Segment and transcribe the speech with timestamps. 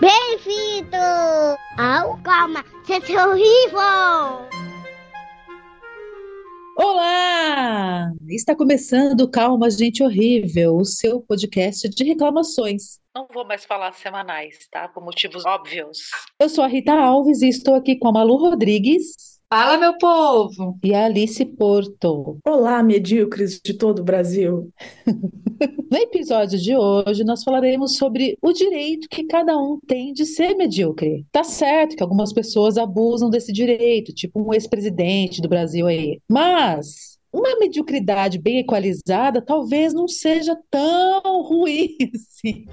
[0.00, 0.96] Bem-vindo
[1.78, 4.46] ao Calma, Gente Horrível!
[6.78, 8.12] Olá!
[8.28, 13.00] Está começando Calma, Gente Horrível, o seu podcast de reclamações.
[13.14, 14.86] Não vou mais falar semanais, tá?
[14.88, 16.10] Por motivos óbvios.
[16.38, 19.35] Eu sou a Rita Alves e estou aqui com a Malu Rodrigues.
[19.48, 20.76] Fala, meu povo!
[20.82, 22.36] E a Alice Porto.
[22.44, 24.72] Olá, medíocres de todo o Brasil.
[25.88, 30.54] No episódio de hoje, nós falaremos sobre o direito que cada um tem de ser
[30.54, 31.24] medíocre.
[31.32, 36.20] Tá certo que algumas pessoas abusam desse direito, tipo um ex-presidente do Brasil aí.
[36.28, 42.66] Mas uma mediocridade bem equalizada talvez não seja tão ruim assim.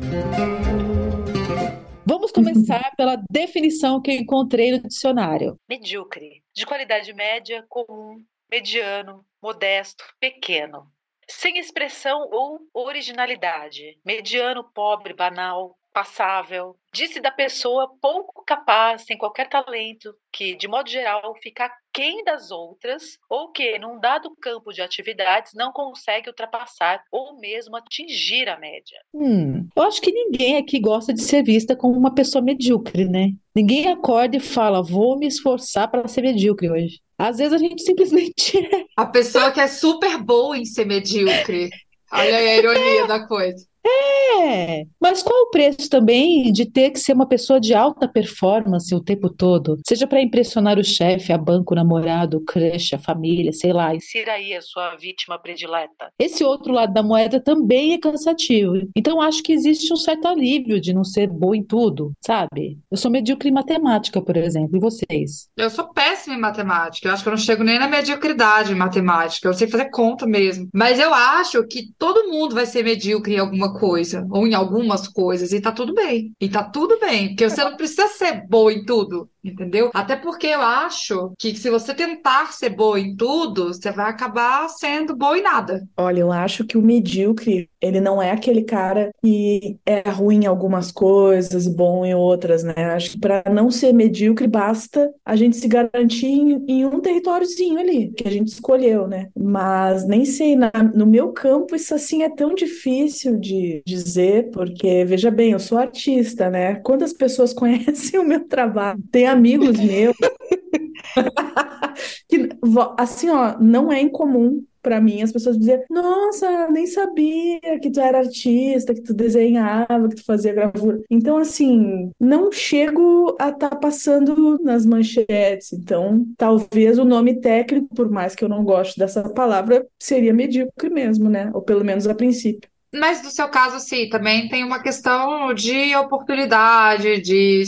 [2.05, 5.55] Vamos começar pela definição que eu encontrei no dicionário.
[5.69, 6.42] Medíocre.
[6.53, 10.91] De qualidade média, comum, mediano, modesto, pequeno.
[11.27, 13.99] Sem expressão ou originalidade.
[14.05, 16.75] Mediano, pobre, banal, passável.
[16.93, 22.51] Disse da pessoa pouco capaz, sem qualquer talento, que, de modo geral, fica aquém das
[22.51, 28.59] outras, ou que, num dado campo de atividades, não consegue ultrapassar ou mesmo atingir a
[28.59, 28.99] média.
[29.13, 33.31] Hum, eu acho que ninguém aqui gosta de ser vista como uma pessoa medíocre, né?
[33.55, 36.99] Ninguém acorda e fala, vou me esforçar para ser medíocre hoje.
[37.17, 38.85] Às vezes a gente simplesmente é.
[38.97, 41.69] A pessoa que é super boa em ser medíocre.
[42.11, 43.65] Olha aí a ironia da coisa.
[43.85, 48.93] É, mas qual o preço também de ter que ser uma pessoa de alta performance
[48.95, 49.77] o tempo todo?
[49.85, 53.93] Seja para impressionar o chefe, a banco, o namorado, o crush, a família, sei lá.
[53.93, 56.11] Insira aí a sua vítima predileta.
[56.17, 58.73] Esse outro lado da moeda também é cansativo.
[58.95, 62.79] Então acho que existe um certo alívio de não ser boa em tudo, sabe?
[62.89, 65.49] Eu sou medíocre em matemática, por exemplo, e vocês?
[65.57, 67.07] Eu sou péssima em matemática.
[67.07, 69.47] Eu acho que eu não chego nem na mediocridade em matemática.
[69.47, 70.69] Eu sei fazer conta mesmo.
[70.73, 75.07] Mas eu acho que todo mundo vai ser medíocre em alguma coisa, ou em algumas
[75.07, 76.33] coisas, e tá tudo bem.
[76.39, 79.91] E tá tudo bem, porque você não precisa ser boa em tudo, entendeu?
[79.93, 84.69] Até porque eu acho que se você tentar ser boa em tudo, você vai acabar
[84.69, 85.83] sendo boa em nada.
[85.97, 90.47] Olha, eu acho que o medíocre, ele não é aquele cara que é ruim em
[90.47, 92.73] algumas coisas e bom em outras, né?
[92.93, 97.79] Acho que para não ser medíocre, basta a gente se garantir em, em um territóriozinho
[97.79, 99.29] ali, que a gente escolheu, né?
[99.37, 105.03] Mas nem sei, na, no meu campo, isso assim é tão difícil de dizer, porque,
[105.05, 106.75] veja bem, eu sou artista, né?
[106.75, 109.01] Quantas pessoas conhecem o meu trabalho?
[109.11, 110.15] Tem amigos meus.
[112.29, 112.49] que,
[112.97, 117.99] assim, ó, não é incomum para mim as pessoas dizer: Nossa, nem sabia que tu
[117.99, 121.01] era artista, que tu desenhava, que tu fazia gravura.
[121.09, 125.71] Então, assim, não chego a estar tá passando nas manchetes.
[125.71, 130.89] Então, talvez o nome técnico, por mais que eu não goste dessa palavra, seria medíocre
[130.89, 131.49] mesmo, né?
[131.53, 132.69] Ou pelo menos a princípio.
[132.93, 137.63] Mas no seu caso, sim, também tem uma questão de oportunidade, de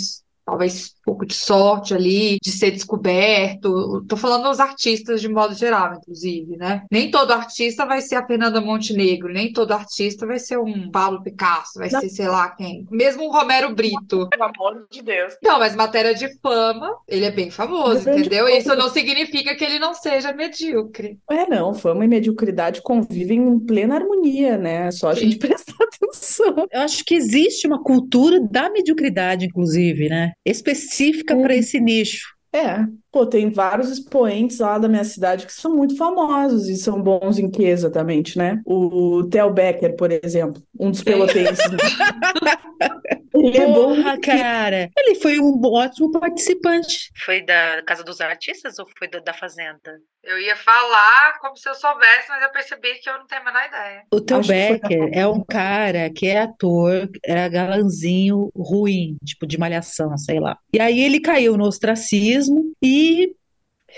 [0.46, 4.04] talvez pouco de sorte ali, de ser descoberto.
[4.10, 6.84] Tô falando dos artistas de modo geral, inclusive, né?
[6.92, 11.22] Nem todo artista vai ser a Fernanda Montenegro, nem todo artista vai ser um Pablo
[11.22, 12.02] Picasso, vai Não.
[12.02, 12.88] ser, sei lá, quem.
[12.90, 14.28] Mesmo um Romero Brito.
[14.30, 15.36] Pelo amor de Deus.
[15.44, 18.48] Não, mas matéria de fama, ele é bem famoso, entendeu?
[18.48, 21.20] Isso não significa que ele não seja medíocre.
[21.30, 24.88] É, não, fama e mediocridade convivem em plena harmonia, né?
[24.88, 25.30] É só a Sim.
[25.30, 26.68] gente prestar atenção.
[26.72, 30.32] Eu acho que existe uma cultura da mediocridade, inclusive, né?
[30.44, 30.95] Específica
[31.42, 32.28] para esse nicho.
[32.54, 37.02] É, pô, tem vários expoentes lá da minha cidade que são muito famosos e são
[37.02, 38.62] bons em que exatamente, né?
[38.66, 41.64] O Theo Becker, por exemplo, um dos pelotenses.
[43.34, 44.90] Ele é bom, cara.
[44.98, 47.12] Ele foi um ótimo participante.
[47.24, 50.00] Foi da Casa dos Artistas ou foi da Fazenda?
[50.24, 53.46] Eu ia falar como se eu soubesse, mas eu percebi que eu não tenho a
[53.46, 54.04] menor ideia.
[54.12, 60.18] O Theo Becker é um cara que é ator, era galanzinho ruim, tipo de malhação,
[60.18, 60.58] sei lá.
[60.74, 63.05] E aí ele caiu no ostracismo e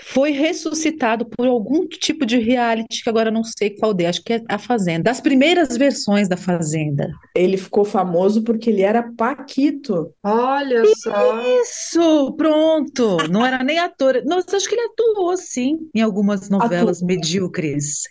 [0.04, 4.34] foi ressuscitado por algum tipo de reality que agora não sei qual de, acho que
[4.34, 7.10] é a Fazenda, das primeiras versões da Fazenda.
[7.34, 10.12] Ele ficou famoso porque ele era Paquito.
[10.22, 11.40] Olha só.
[11.62, 13.16] Isso, pronto.
[13.28, 14.22] Não era nem ator.
[14.24, 17.08] Nossa, acho que ele atuou sim em algumas novelas atuou.
[17.08, 18.02] medíocres.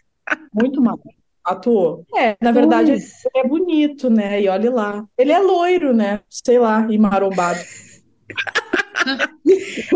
[0.54, 1.00] Muito mal.
[1.44, 2.06] Atuou.
[2.18, 3.02] É, na verdade, ele
[3.36, 4.42] é bonito, né?
[4.42, 5.06] E olhe lá.
[5.18, 6.20] Ele é loiro, né?
[6.30, 7.60] Sei lá, e marombado.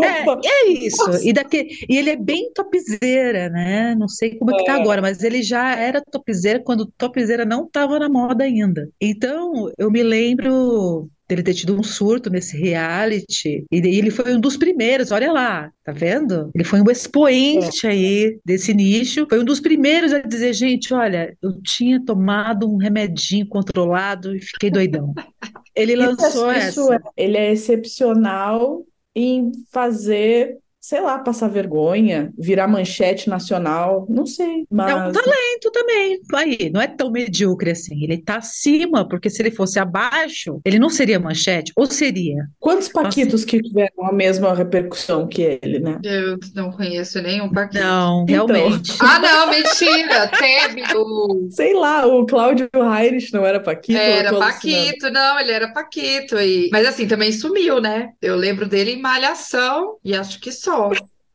[0.00, 1.10] é, é isso.
[1.22, 3.94] E, daqui, e ele é bem topzeira, né?
[3.94, 4.80] Não sei como é que tá é.
[4.80, 8.88] agora, mas ele já era topzeira quando topzeira não estava na moda ainda.
[9.00, 13.64] Então, eu me lembro dele ter tido um surto nesse reality.
[13.70, 16.50] E ele foi um dos primeiros, olha lá, tá vendo?
[16.54, 17.90] Ele foi um expoente é.
[17.90, 19.26] aí desse nicho.
[19.28, 24.40] Foi um dos primeiros a dizer, gente, olha, eu tinha tomado um remedinho controlado e
[24.40, 25.14] fiquei doidão.
[25.74, 26.94] Ele Isso lançou isso essa.
[26.94, 28.84] é- ele é excepcional
[29.14, 35.70] em fazer, sei lá, passar vergonha, virar manchete nacional, não sei, É um mas talento
[35.72, 36.20] também.
[36.34, 38.02] Aí, não é tão medíocre assim.
[38.02, 42.48] Ele tá acima, porque se ele fosse abaixo, ele não seria manchete, ou seria?
[42.58, 46.00] quantos paquitos que tiveram a mesma repercussão que ele, né?
[46.02, 47.82] Eu não conheço nenhum Paquito.
[47.82, 48.46] Não, Então.
[48.46, 48.92] realmente.
[49.00, 50.28] Ah, não, mentira.
[50.28, 51.48] Teve o.
[51.50, 53.98] Sei lá, o Cláudio Heinrich não era paquito?
[53.98, 54.32] Era.
[54.36, 56.38] Paquito, não, ele era Paquito.
[56.40, 56.70] E...
[56.72, 58.10] Mas assim, também sumiu, né?
[58.20, 60.71] Eu lembro dele em Malhação e acho que só.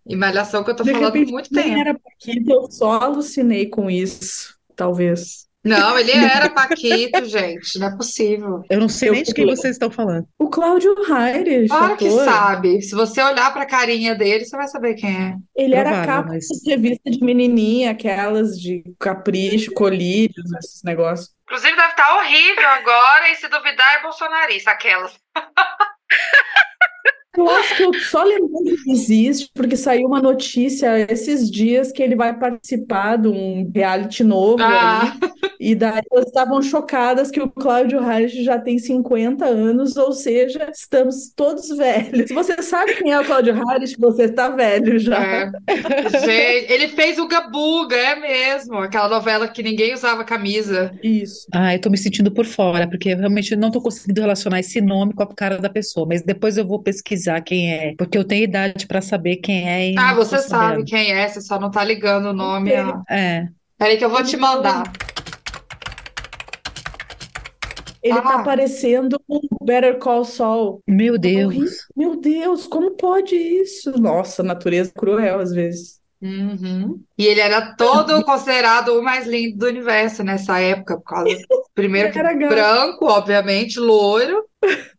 [0.10, 1.78] Em Malhação que eu tô De falando há repente, muito tempo.
[1.80, 5.46] era paquito, eu só alucinei com isso, talvez.
[5.64, 7.78] Não, ele era Paquito, gente.
[7.78, 8.64] Não é possível.
[8.70, 10.26] Eu não sei Eu nem de quem vocês estão falando.
[10.40, 12.82] O Cláudio Heinrich, Claro que sabe.
[12.82, 15.36] Se você olhar pra carinha dele, você vai saber quem é.
[15.54, 21.32] ele era Provável, capa mas- de revista de menininha, aquelas de capricho, colírios, esses negócios.
[21.44, 25.12] Inclusive, deve estar horrível agora, e se duvidar, é bolsonarista, aquelas.
[27.38, 32.02] Eu acho que eu só lembrei que existe porque saiu uma notícia esses dias que
[32.02, 35.14] ele vai participar de um reality novo Ah.
[35.22, 35.30] aí.
[35.60, 40.70] E daí elas estavam chocadas que o Cláudio Reis já tem 50 anos, ou seja,
[40.72, 42.28] estamos todos velhos.
[42.28, 45.18] Se você sabe quem é o Cláudio Reis, você tá velho já.
[45.20, 45.52] É.
[46.26, 48.78] Gente, ele fez o Gabuga, é mesmo.
[48.78, 50.92] Aquela novela que ninguém usava camisa.
[51.04, 51.48] Isso.
[51.54, 54.80] Ah, eu tô me sentindo por fora, porque eu realmente não tô conseguindo relacionar esse
[54.80, 56.06] nome com a cara da pessoa.
[56.08, 59.92] Mas depois eu vou pesquisar quem é, porque eu tenho idade pra saber quem é
[59.92, 60.86] e Ah, você sabe sabendo.
[60.86, 62.74] quem é, você só não tá ligando o nome.
[62.74, 63.48] a- É.
[63.78, 64.84] Peraí que eu vou te mandar.
[68.02, 68.44] Ele tá Ah.
[68.44, 70.82] parecendo um Better Call Saul.
[70.88, 71.18] Meu.
[71.18, 71.88] Deus.
[71.96, 73.92] Meu Deus, como pode isso?
[74.00, 76.00] Nossa, natureza cruel às vezes.
[76.22, 77.00] Uhum.
[77.18, 81.38] E ele era todo considerado o mais lindo do universo nessa época, por causa,
[81.76, 84.44] primeiro que branco, obviamente, loiro.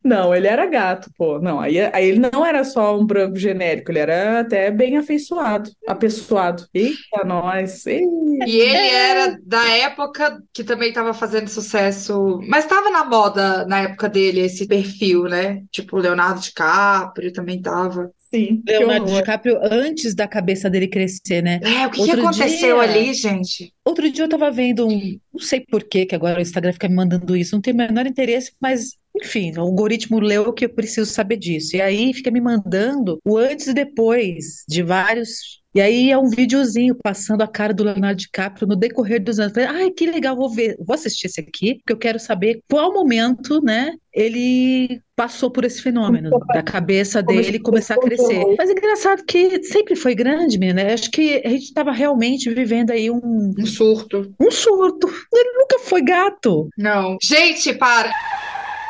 [0.05, 1.41] Não, ele era gato, pô.
[1.41, 5.71] Não, aí, aí ele não era só um branco genérico, ele era até bem afeiçoado,
[5.87, 6.67] apessoado.
[6.73, 7.85] Eita, nós.
[7.87, 8.01] E
[8.47, 14.09] ele era da época que também estava fazendo sucesso, mas estava na moda na época
[14.09, 15.63] dele esse perfil, né?
[15.71, 18.11] Tipo, Leonardo DiCaprio também tava.
[18.33, 19.07] Sim, Leonardo.
[19.07, 21.61] DiCaprio antes da cabeça dele crescer, né?
[21.63, 23.73] É, o que que Outro aconteceu dia- ali, gente?
[23.85, 26.89] Outro dia eu tava vendo um, não sei por que que agora o Instagram fica
[26.89, 30.69] me mandando isso, não tenho o menor interesse, mas enfim, o algoritmo leu que eu
[30.69, 31.75] preciso saber disso.
[31.77, 35.58] E aí fica me mandando o antes e depois de vários.
[35.75, 39.57] E aí é um videozinho passando a cara do Leonardo DiCaprio no decorrer dos anos.
[39.59, 43.63] Ai, que legal, vou ver, vou assistir esse aqui, porque eu quero saber qual momento,
[43.63, 48.45] né, ele passou por esse fenômeno da cabeça dele começar a crescer.
[48.57, 50.93] Mas é engraçado que sempre foi grande, menina.
[50.93, 54.33] Acho que a gente estava realmente vivendo aí um, Um surto.
[54.41, 55.09] um surto.
[55.33, 56.69] Ele nunca foi gato.
[56.79, 57.19] Não.
[57.23, 58.13] Gente, para.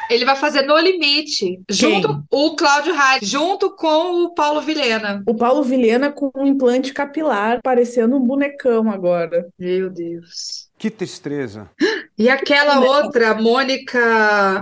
[0.09, 5.23] Ele vai fazer No Limite, junto o Cláudio Reis, junto com o Paulo Vilhena.
[5.27, 9.47] O Paulo Vilhena com um implante capilar, parecendo um bonecão agora.
[9.59, 10.69] Meu Deus.
[10.79, 11.69] Que tristeza.
[12.17, 13.99] E aquela outra, Mônica.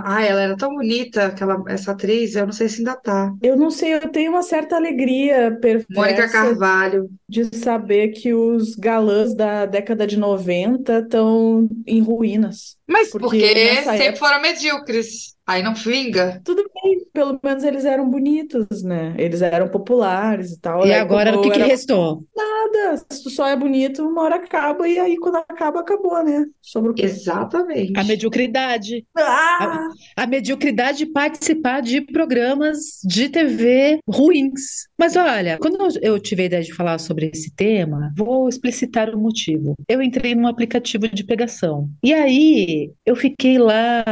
[0.03, 3.31] Ai, ela era tão bonita, aquela, essa atriz, eu não sei se ainda tá.
[3.41, 7.07] Eu não sei, eu tenho uma certa alegria Mônica perversa Carvalho.
[7.29, 12.77] De saber que os galãs da década de 90 estão em ruínas.
[12.87, 15.35] Mas Porque porque sempre época- foram medíocres.
[15.45, 16.41] Aí não vinga.
[16.43, 19.15] Tudo bem, pelo menos eles eram bonitos, né?
[19.17, 20.85] Eles eram populares e tal.
[20.85, 22.21] E Aí agora o que que era restou?
[22.35, 26.45] nada, se tu só é bonito, uma hora acaba, e aí quando acaba, acabou, né?
[26.61, 27.03] Sobre o quê?
[27.03, 27.93] Exatamente.
[27.97, 29.05] A mediocridade.
[29.17, 29.87] Ah!
[30.17, 34.86] A mediocridade de participar de programas de TV ruins.
[34.97, 39.19] Mas olha, quando eu- tive a ideia de falar sobre esse tema, vou explicitar o
[39.19, 39.75] motivo.
[39.87, 41.87] Eu entrei num aplicativo de pegação.
[42.03, 44.03] E aí eu fiquei lá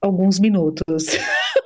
[0.00, 0.84] alguns minutos.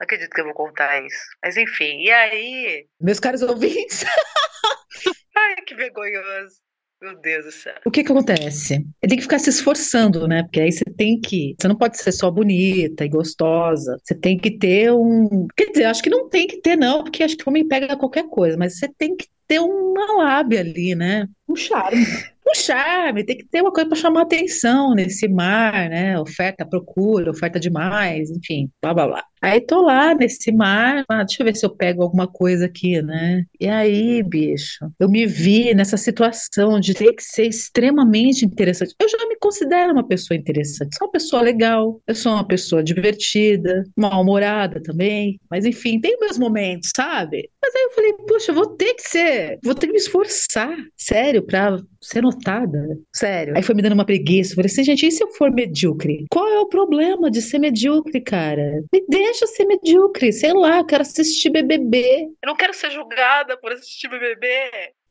[0.00, 1.22] Não acredito que eu vou contar isso.
[1.44, 2.86] Mas enfim, e aí.
[3.00, 4.04] Meus caros ouvintes.
[5.36, 6.56] Ai, que vergonhoso.
[7.02, 7.74] Meu Deus do céu.
[7.86, 8.86] O que que acontece?
[9.00, 10.42] Tem que ficar se esforçando, né?
[10.42, 11.54] Porque aí você tem que.
[11.58, 13.98] Você não pode ser só bonita e gostosa.
[14.04, 15.46] Você tem que ter um.
[15.56, 18.28] Quer dizer, acho que não tem que ter, não, porque acho que homem pega qualquer
[18.28, 21.26] coisa, mas você tem que ter uma lábia ali, né?
[21.48, 22.04] Um charme.
[22.50, 26.18] Um charme, tem que ter uma coisa para chamar atenção nesse mar, né?
[26.18, 29.24] Oferta, procura, oferta demais, enfim, blá blá blá.
[29.42, 33.00] Aí tô lá nesse mar, ah, deixa eu ver se eu pego alguma coisa aqui,
[33.00, 33.44] né?
[33.58, 38.94] E aí, bicho, eu me vi nessa situação de ter que ser extremamente interessante.
[39.00, 42.82] Eu já me considero uma pessoa interessante, sou uma pessoa legal, eu sou uma pessoa
[42.82, 47.48] divertida, mal-humorada também, mas enfim, tem meus momentos, sabe?
[47.62, 50.76] Mas aí eu falei, puxa, eu vou ter que ser, vou ter que me esforçar,
[50.98, 52.98] sério, pra ser notada.
[53.14, 53.56] Sério.
[53.56, 54.52] Aí foi me dando uma preguiça.
[54.52, 56.24] Eu falei assim, gente, e se eu for medíocre?
[56.30, 58.82] Qual é o problema de ser medíocre, cara?
[58.92, 60.32] Me deixa ser medíocre.
[60.32, 62.28] Sei lá, quero assistir BBB.
[62.42, 64.48] Eu não quero ser julgada por assistir BBB.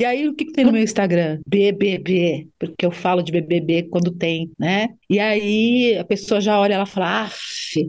[0.02, 1.42] E aí, o que, que tem no meu Instagram?
[1.46, 4.88] BBB, porque eu falo de BBB quando tem, né?
[5.10, 7.36] E aí a pessoa já olha ela fala, af,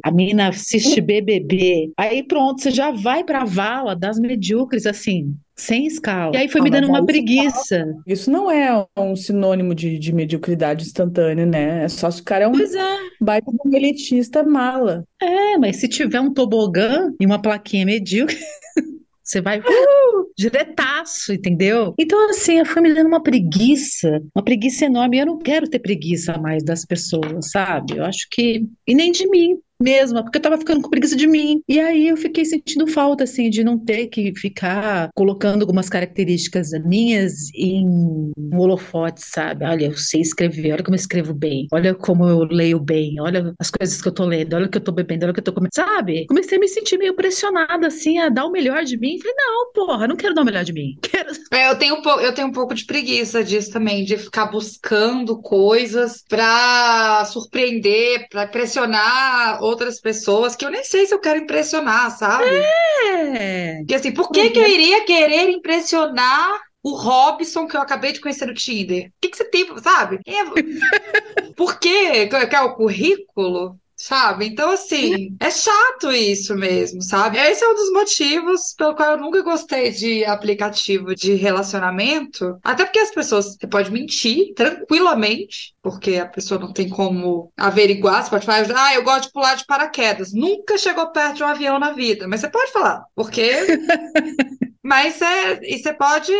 [0.02, 1.92] a mina assiste BBB.
[1.96, 6.34] Aí pronto, você já vai pra vala das medíocres, assim, sem escala.
[6.34, 7.86] E aí foi Ah, me dando uma preguiça.
[8.04, 11.84] Isso não é um sinônimo de, de mediocridade instantânea, né?
[11.84, 12.98] É só se o cara é um Pois é.
[13.20, 15.04] baita um elitista mala.
[15.22, 18.36] É, mas se tiver um tobogã e uma plaquinha medíocre,
[19.30, 21.94] você vai uh, diretaço, entendeu?
[21.99, 25.18] Então, assim, foi me dando uma preguiça, uma preguiça enorme.
[25.18, 27.96] Eu não quero ter preguiça mais das pessoas, sabe?
[27.96, 28.66] Eu acho que.
[28.87, 31.62] E nem de mim mesma, porque eu tava ficando com preguiça de mim.
[31.68, 36.70] E aí eu fiquei sentindo falta, assim, de não ter que ficar colocando algumas características
[36.84, 39.64] minhas em holofote, sabe?
[39.64, 43.54] Olha, eu sei escrever, olha como eu escrevo bem, olha como eu leio bem, olha
[43.58, 45.40] as coisas que eu tô lendo, olha o que eu tô bebendo, olha o que
[45.40, 46.26] eu tô comendo, sabe?
[46.26, 49.18] Comecei a me sentir meio pressionada, assim, a dar o melhor de mim.
[49.18, 50.99] Falei, não, porra, não quero dar o melhor de mim.
[51.02, 51.30] Quero...
[51.52, 55.40] É, eu tenho um eu tenho um pouco de preguiça disso também, de ficar buscando
[55.40, 62.10] coisas pra surpreender, pra impressionar outras pessoas que eu nem sei se eu quero impressionar,
[62.16, 62.44] sabe?
[62.44, 63.78] É.
[63.78, 68.20] Porque assim, por que que eu iria querer impressionar o Robson que eu acabei de
[68.20, 69.08] conhecer no Tinder?
[69.08, 70.20] O que que você tem, sabe?
[70.26, 70.44] É-
[71.56, 72.26] Por quê?
[72.26, 73.78] Quer o currículo?
[74.02, 74.47] Sabe?
[74.47, 77.37] Então, assim, é chato isso mesmo, sabe?
[77.37, 82.59] Esse é um dos motivos pelo qual eu nunca gostei de aplicativo de relacionamento.
[82.64, 88.25] Até porque as pessoas, você pode mentir tranquilamente, porque a pessoa não tem como averiguar.
[88.25, 90.33] Você pode falar, ah, eu gosto de pular de paraquedas.
[90.33, 93.50] Nunca chegou perto de um avião na vida, mas você pode falar, porque.
[94.83, 96.33] Mas é, e você pode.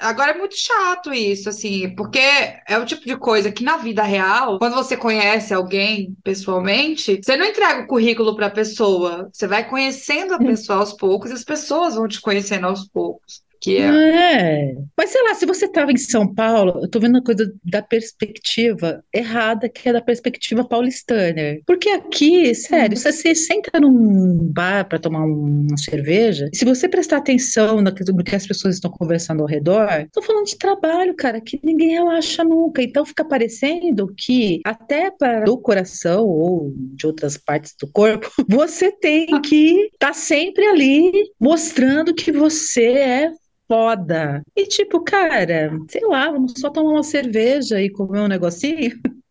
[0.00, 4.02] Agora é muito chato isso, assim, porque é o tipo de coisa que na vida
[4.02, 9.46] real, quando você conhece alguém pessoalmente, você não entrega o currículo para a pessoa, você
[9.46, 13.43] vai conhecendo a pessoa aos poucos e as pessoas vão te conhecendo aos poucos.
[13.64, 13.84] Que é.
[13.86, 14.74] É.
[14.94, 17.80] Mas sei lá, se você estava em São Paulo, eu tô vendo uma coisa da
[17.80, 21.58] perspectiva errada, que é da perspectiva paulistana.
[21.66, 26.86] Porque aqui, sério, se você senta num bar para tomar um- uma cerveja, se você
[26.86, 31.40] prestar atenção no que, as pessoas estão conversando ao redor, estão falando de trabalho, cara,
[31.40, 32.82] que ninguém relaxa nunca.
[32.82, 38.92] Então fica parecendo que até para o coração ou de outras partes do corpo, você
[38.92, 43.30] tem que estar sempre ali mostrando que você é
[43.68, 44.42] foda.
[44.56, 48.90] E tipo, cara, sei lá, vamos só tomar uma cerveja e comer um negocinho?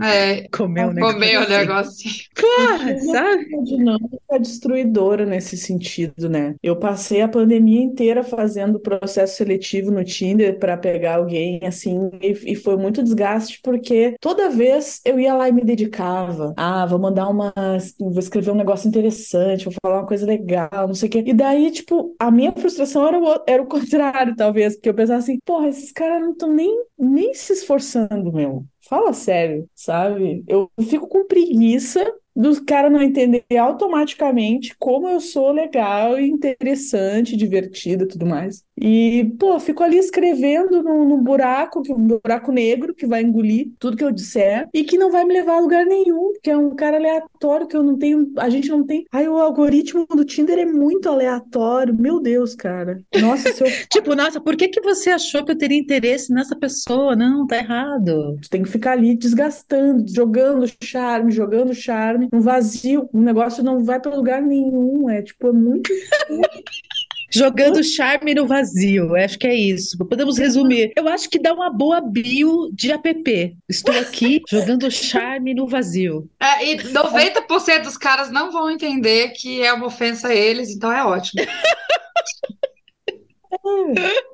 [0.00, 1.48] É, Comer um comer o negocinho.
[1.48, 2.14] negocinho.
[2.34, 3.46] Porra, sabe?
[3.56, 6.54] A dinâmica é destruidora nesse sentido, né?
[6.62, 12.52] Eu passei a pandemia inteira fazendo processo seletivo no Tinder para pegar alguém, assim, e,
[12.52, 16.52] e foi muito desgaste, porque toda vez eu ia lá e me dedicava.
[16.58, 17.54] Ah, vou mandar uma.
[17.98, 21.24] Vou escrever um negócio interessante, vou falar uma coisa legal, não sei o quê.
[21.26, 25.18] E daí, tipo, a minha frustração era o, era o contrário, talvez, porque eu pensava
[25.20, 28.64] assim, porra, esses caras não estão nem, nem se esforçando, meu.
[28.88, 30.44] Fala sério, sabe?
[30.46, 32.04] Eu fico com preguiça
[32.36, 38.62] do cara não entender automaticamente como eu sou legal interessante, divertida e tudo mais.
[38.78, 43.72] E, pô, fico ali escrevendo num, num buraco, que- um buraco negro que vai engolir
[43.78, 46.56] tudo que eu disser e que não vai me levar a lugar nenhum, que é
[46.56, 49.04] um cara aleatório que eu não tenho, a gente não tem.
[49.12, 53.02] Ai, o algoritmo do Tinder é muito aleatório, meu Deus, cara.
[53.14, 56.54] Nossa, se eu Tipo, nossa, por que que você achou que eu teria interesse nessa
[56.56, 57.16] pessoa?
[57.16, 58.36] Não, tá errado.
[58.42, 63.84] Tu tem que ficar ali desgastando, jogando charme, jogando charme, um vazio, o negócio não
[63.84, 65.92] vai para lugar nenhum, é tipo, é muito
[67.32, 69.98] Jogando charme no vazio, acho que é isso.
[69.98, 70.92] Podemos resumir.
[70.96, 73.56] Eu acho que dá uma boa bio de app.
[73.68, 76.30] Estou aqui jogando charme no vazio.
[76.40, 80.90] É, e 90% dos caras não vão entender que é uma ofensa a eles, então
[80.90, 81.44] é ótimo.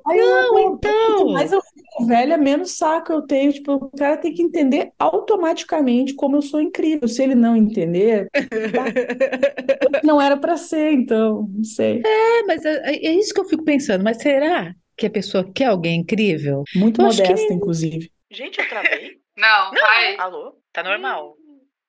[0.07, 1.15] Aí eu, Não, eu- então.
[1.17, 3.51] quanto mais eu fico velha, menos saco eu tenho.
[3.53, 7.07] Tipo, o cara tem que entender automaticamente como eu sou incrível.
[7.07, 8.85] Se ele não entender, tá.
[10.03, 12.01] não era para ser, então, não sei.
[12.05, 14.03] É, mas é, é isso que eu fico pensando.
[14.03, 16.63] Mas será que a pessoa quer alguém incrível?
[16.75, 18.11] Muito Eu acho que- modesta, inclusive.
[18.31, 19.19] Gente, eu travei.
[19.37, 20.15] Não, vai.
[20.17, 20.55] Alô?
[20.71, 21.35] Tá normal?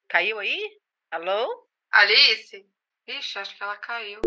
[0.08, 0.58] Caiu aí?
[1.10, 1.46] Alô?
[1.92, 2.64] Alice?
[3.06, 4.20] Ixi, acho que ela caiu.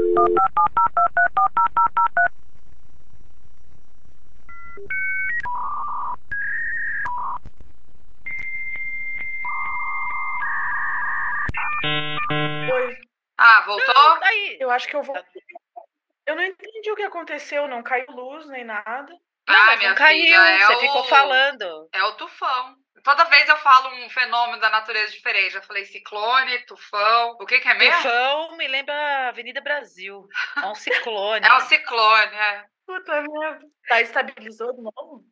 [12.74, 12.98] Oi,
[13.38, 13.94] Ah, voltou?
[13.94, 14.58] Não, tá aí.
[14.60, 15.16] eu acho que eu vou.
[16.26, 19.14] Eu não entendi o que aconteceu, não caiu luz nem nada.
[19.48, 21.90] Não, Ai, mas minha não caiu, filha, é você o- ficou falando.
[21.94, 22.76] É o tufão.
[23.04, 25.54] Toda vez eu falo um fenômeno da natureza diferente.
[25.54, 27.38] Já falei ciclone, tufão.
[27.40, 27.96] O que, que é mesmo?
[28.02, 30.28] Tufão me lembra a Avenida Brasil.
[30.62, 31.46] É um ciclone.
[31.48, 32.66] É o ciclone, é.
[32.88, 33.66] Puta merda.
[33.88, 35.26] Tá, estabilizou de novo?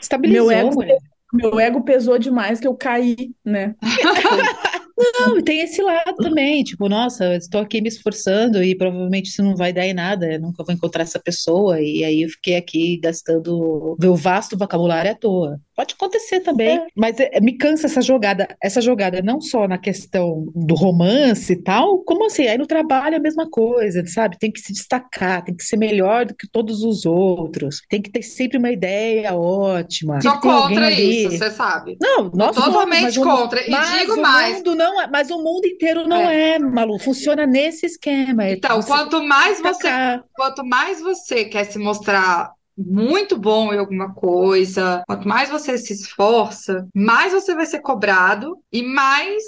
[0.00, 0.84] Estabilizou, Meu ego-.
[1.32, 3.74] Meu ego pesou demais que eu caí, né?
[4.96, 9.26] Não, e tem esse lado também, tipo, nossa, eu estou aqui me esforçando e provavelmente
[9.26, 12.30] isso não vai dar em nada, eu nunca vou encontrar essa pessoa, e aí eu
[12.30, 15.60] fiquei aqui gastando meu vasto vocabulário à toa.
[15.76, 20.46] Pode acontecer também, mas é- me cansa essa jogada, essa jogada não só na questão
[20.54, 24.38] do romance e tal, como assim, aí no trabalho é a mesma coisa, sabe?
[24.38, 28.10] Tem que se destacar, tem que ser melhor do que todos os outros, tem que
[28.10, 30.20] ter sempre uma ideia ótima.
[30.22, 31.26] Sou contra ali.
[31.26, 31.98] isso, você sabe.
[32.00, 33.60] Não, nós somos, totalmente mas o- contra.
[33.66, 34.56] E mas digo o mais.
[34.56, 36.98] mundo não é, mas o mundo inteiro não é, Malu.
[36.98, 38.44] Funciona nesse esquema.
[38.44, 40.24] é Então, quanto mais você destacar.
[40.34, 45.92] quanto mais você quer se mostrar muito bom em alguma coisa, quanto mais você se
[45.92, 49.42] esforça, mais você vai ser cobrado e mais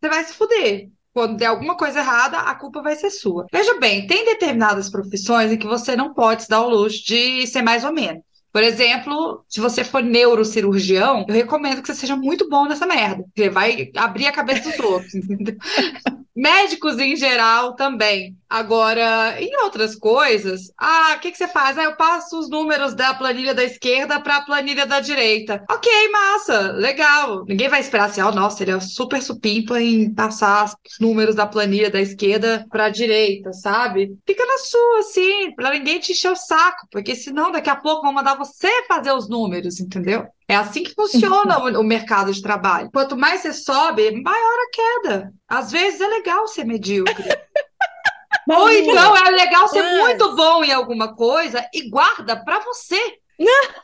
[0.00, 0.88] você vai se fuder.
[1.12, 3.46] Quando der alguma coisa errada, a culpa vai ser sua.
[3.52, 7.46] Veja bem, tem determinadas profissões em que você não pode se dar o luxo de
[7.46, 8.22] ser mais ou menos.
[8.52, 13.24] Por exemplo, se você for neurocirurgião, eu recomendo que você seja muito bom nessa merda.
[13.34, 15.12] Você vai abrir a cabeça dos outros?
[16.34, 18.36] Médicos em geral também.
[18.48, 21.76] Agora, em outras coisas, ah, o que que você faz?
[21.76, 25.62] Ah, eu passo os números da planilha da esquerda para a planilha da direita.
[25.70, 27.44] Ok, massa, legal.
[27.46, 31.46] Ninguém vai esperar assim, oh, nossa, ele é super supimpa em passar os números da
[31.46, 34.16] planilha da esquerda para a direita, sabe?
[34.26, 38.02] Fica na sua, assim, para ninguém te encher o saco, porque senão daqui a pouco
[38.02, 40.26] vão mandar você fazer os números, entendeu?
[40.52, 42.90] É assim que funciona o, mercado de trabalho.
[42.92, 45.32] Quanto mais você sobe, maior a queda.
[45.48, 47.24] Às vezes é legal ser medíocre.
[48.46, 53.00] Ou então é legal ser Mas- muito bom em alguma coisa e guarda pra você.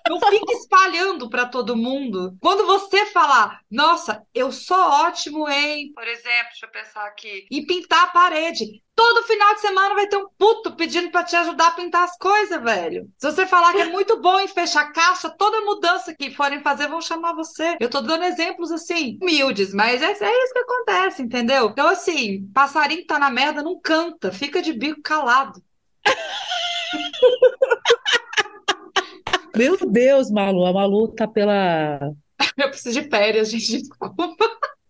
[0.06, 2.36] Não fique espalhando pra todo mundo.
[2.38, 7.64] Quando você falar, nossa, eu sou ótimo em, por exemplo, deixa eu pensar aqui, em
[7.64, 8.82] pintar a parede.
[8.98, 12.18] Todo final de semana vai ter um puto pedindo pra te ajudar a pintar as
[12.18, 13.08] coisas, velho.
[13.16, 16.88] Se você falar que é muito bom em fechar caixa, toda mudança que forem fazer
[16.88, 17.76] vão chamar você.
[17.78, 21.68] Eu tô dando exemplos assim, humildes, mas é, é isso que acontece, entendeu?
[21.68, 25.62] Então, assim, passarinho que tá na merda não canta, fica de bico calado.
[29.56, 32.00] Meu Deus, Malu, a Malu tá pela.
[32.58, 34.34] Eu preciso de férias, gente, desculpa.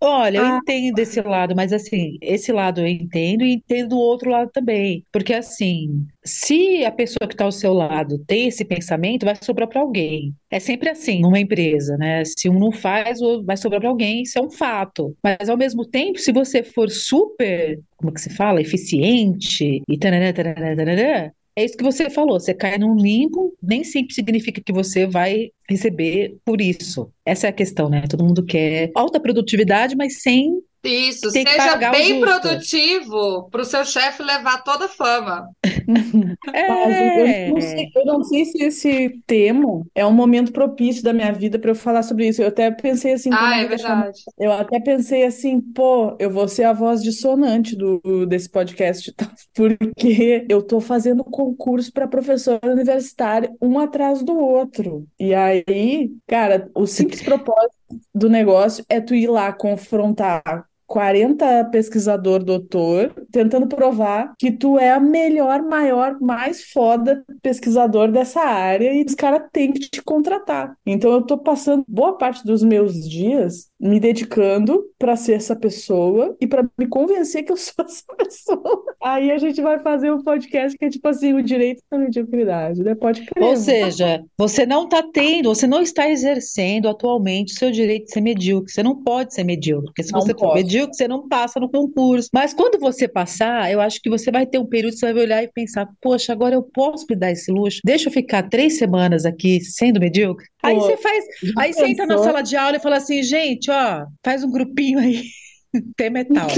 [0.01, 0.59] Olha, eu Ah.
[0.63, 5.05] entendo esse lado, mas assim, esse lado eu entendo e entendo o outro lado também.
[5.13, 9.69] Porque assim, se a pessoa que está ao seu lado tem esse pensamento, vai sobrar
[9.69, 10.33] para alguém.
[10.51, 12.23] É sempre assim, numa empresa, né?
[12.25, 15.17] Se um não faz, o- vai sobrar para alguém, isso é um fato.
[15.23, 20.33] Mas ao mesmo tempo, se você for super, como que se fala, eficiente e tarará,
[20.33, 24.73] tarará, tarará, é isso que você falou, você cai num limbo, nem sempre significa que
[24.73, 27.11] você vai receber por isso.
[27.29, 28.03] Essa é a questão, né?
[28.09, 30.63] Todo mundo quer alta produtividade, mas sem.
[30.85, 35.49] Isso, Tem seja bem produtivo para o seu chefe levar toda a fama.
[36.69, 37.61] Mas eu não É.
[37.61, 41.71] sei, eu não sei se esse tema é um momento propício da minha vida para
[41.71, 42.43] eu falar sobre isso.
[42.43, 44.21] Eu até pensei assim, Ah, é verdade.
[44.39, 49.31] eu até pensei assim, pô, eu vou ser a voz dissonante do, desse podcast, tá?
[49.55, 55.07] porque eu tô fazendo concurso para professor universitário, um atrás do outro.
[55.19, 57.77] E aí, cara, o simples propósito
[58.15, 64.91] do negócio é tu ir lá confrontar 40 pesquisador doutor tentando provar que tu é
[64.91, 70.75] a melhor, maior, mais foda pesquisador dessa área e os caras têm que te contratar.
[70.87, 76.35] Então eu tô passando boa parte dos meus dias me dedicando para ser essa pessoa
[76.41, 78.83] e para me convencer que eu sou essa pessoa.
[79.03, 82.83] Aí a gente vai fazer um podcast que é tipo assim, o direito da mediocridade,
[82.83, 82.95] né?
[82.95, 83.45] Pode crer.
[83.45, 88.13] Ou seja, você não está tendo, você não está exercendo atualmente o seu direito de
[88.13, 88.73] ser medíocre.
[88.73, 91.69] Você não pode ser medíocre, porque se Não você for medíocre, você não passa no
[91.69, 92.29] concurso.
[92.33, 95.23] Mas quando você passar, eu acho que você vai ter um período que você vai
[95.23, 97.81] olhar e pensar: poxa, agora eu posso me dar esse luxo?
[97.85, 100.47] Deixa eu ficar três semanas aqui sendo medíocre?
[100.63, 101.25] Aí Pô, você faz,
[101.57, 102.25] aí você entra na pensou?
[102.25, 105.25] sala de aula e fala assim: gente, ó, faz um grupinho aí,
[105.97, 106.49] tem metal.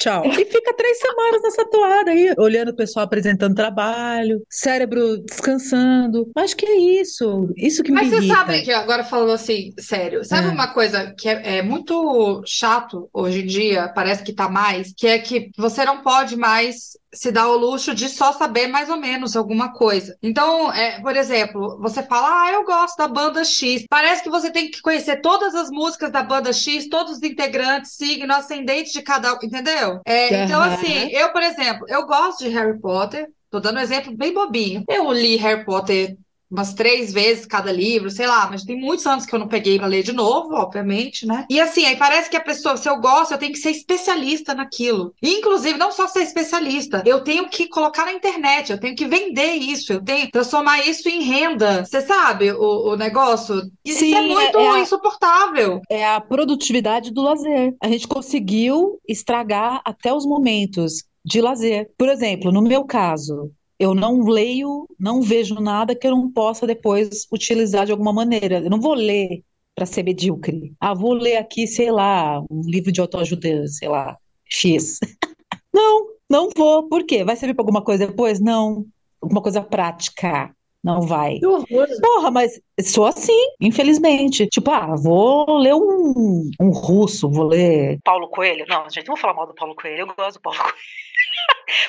[0.00, 0.24] Tchau.
[0.24, 6.30] E fica três semanas nessa toada aí, olhando o pessoal apresentando trabalho, cérebro descansando.
[6.34, 7.48] Acho que é isso.
[7.54, 10.50] Isso que me Mas você sabe que agora falando assim, sério, sabe É.
[10.50, 15.06] uma coisa que é, é muito chato hoje em dia, parece que tá mais, que
[15.06, 18.96] é que você não pode mais se dar o luxo de só saber mais ou
[18.96, 20.16] menos alguma coisa.
[20.22, 23.84] Então, é, por exemplo, você fala, ah, eu gosto da banda X.
[23.90, 27.96] Parece que você tem que conhecer todas as músicas da banda X, todos os integrantes,
[27.96, 29.89] signo, ascendente de cada um, entendeu?
[29.94, 30.02] Entendeu?
[30.06, 33.28] É, então, assim, eu, por exemplo, eu gosto de Harry Potter.
[33.50, 34.84] Tô dando um exemplo bem bobinho.
[34.88, 36.16] Eu li Harry Potter
[36.50, 39.78] umas três vezes cada livro, sei lá, mas tem muitos anos que eu não peguei
[39.78, 41.46] pra ler de novo, obviamente, né?
[41.48, 44.54] E assim, aí parece que a pessoa, se eu gosto, eu tenho que ser especialista
[44.54, 45.14] naquilo.
[45.22, 49.54] Inclusive, não só ser especialista, eu tenho que colocar na internet, eu tenho que vender
[49.54, 51.84] isso, eu tenho que transformar isso em renda.
[51.84, 53.62] Você sabe o, o negócio?
[53.84, 55.80] Isso Sim, é muito é- é a- insuportável.
[55.88, 57.74] É a produtividade do lazer.
[57.82, 61.90] A gente conseguiu estragar até os momentos de lazer.
[61.98, 66.66] Por exemplo, no meu caso, eu não leio, não vejo nada que eu não possa
[66.66, 68.58] depois utilizar de alguma maneira.
[68.58, 69.42] Eu não vou ler
[69.74, 70.74] para ser medíocre.
[70.78, 75.00] Ah, vou ler aqui, sei lá, um livro de autoajuda, sei lá, X.
[75.72, 76.88] Não, não vou.
[76.88, 77.22] Por quê?
[77.22, 78.40] Vai servir para alguma coisa depois?
[78.40, 78.84] Não.
[79.22, 80.52] Alguma coisa prática.
[80.82, 81.38] Não vai.
[81.38, 81.86] Que horror.
[82.02, 84.48] Porra, mas sou assim, infelizmente.
[84.48, 88.00] Tipo, ah, vou ler um, um russo, vou ler.
[88.02, 88.66] Paulo Coelho?
[88.68, 90.00] Não, gente, não vou falar mal do Paulo Coelho.
[90.00, 90.74] Eu gosto do Paulo Coelho.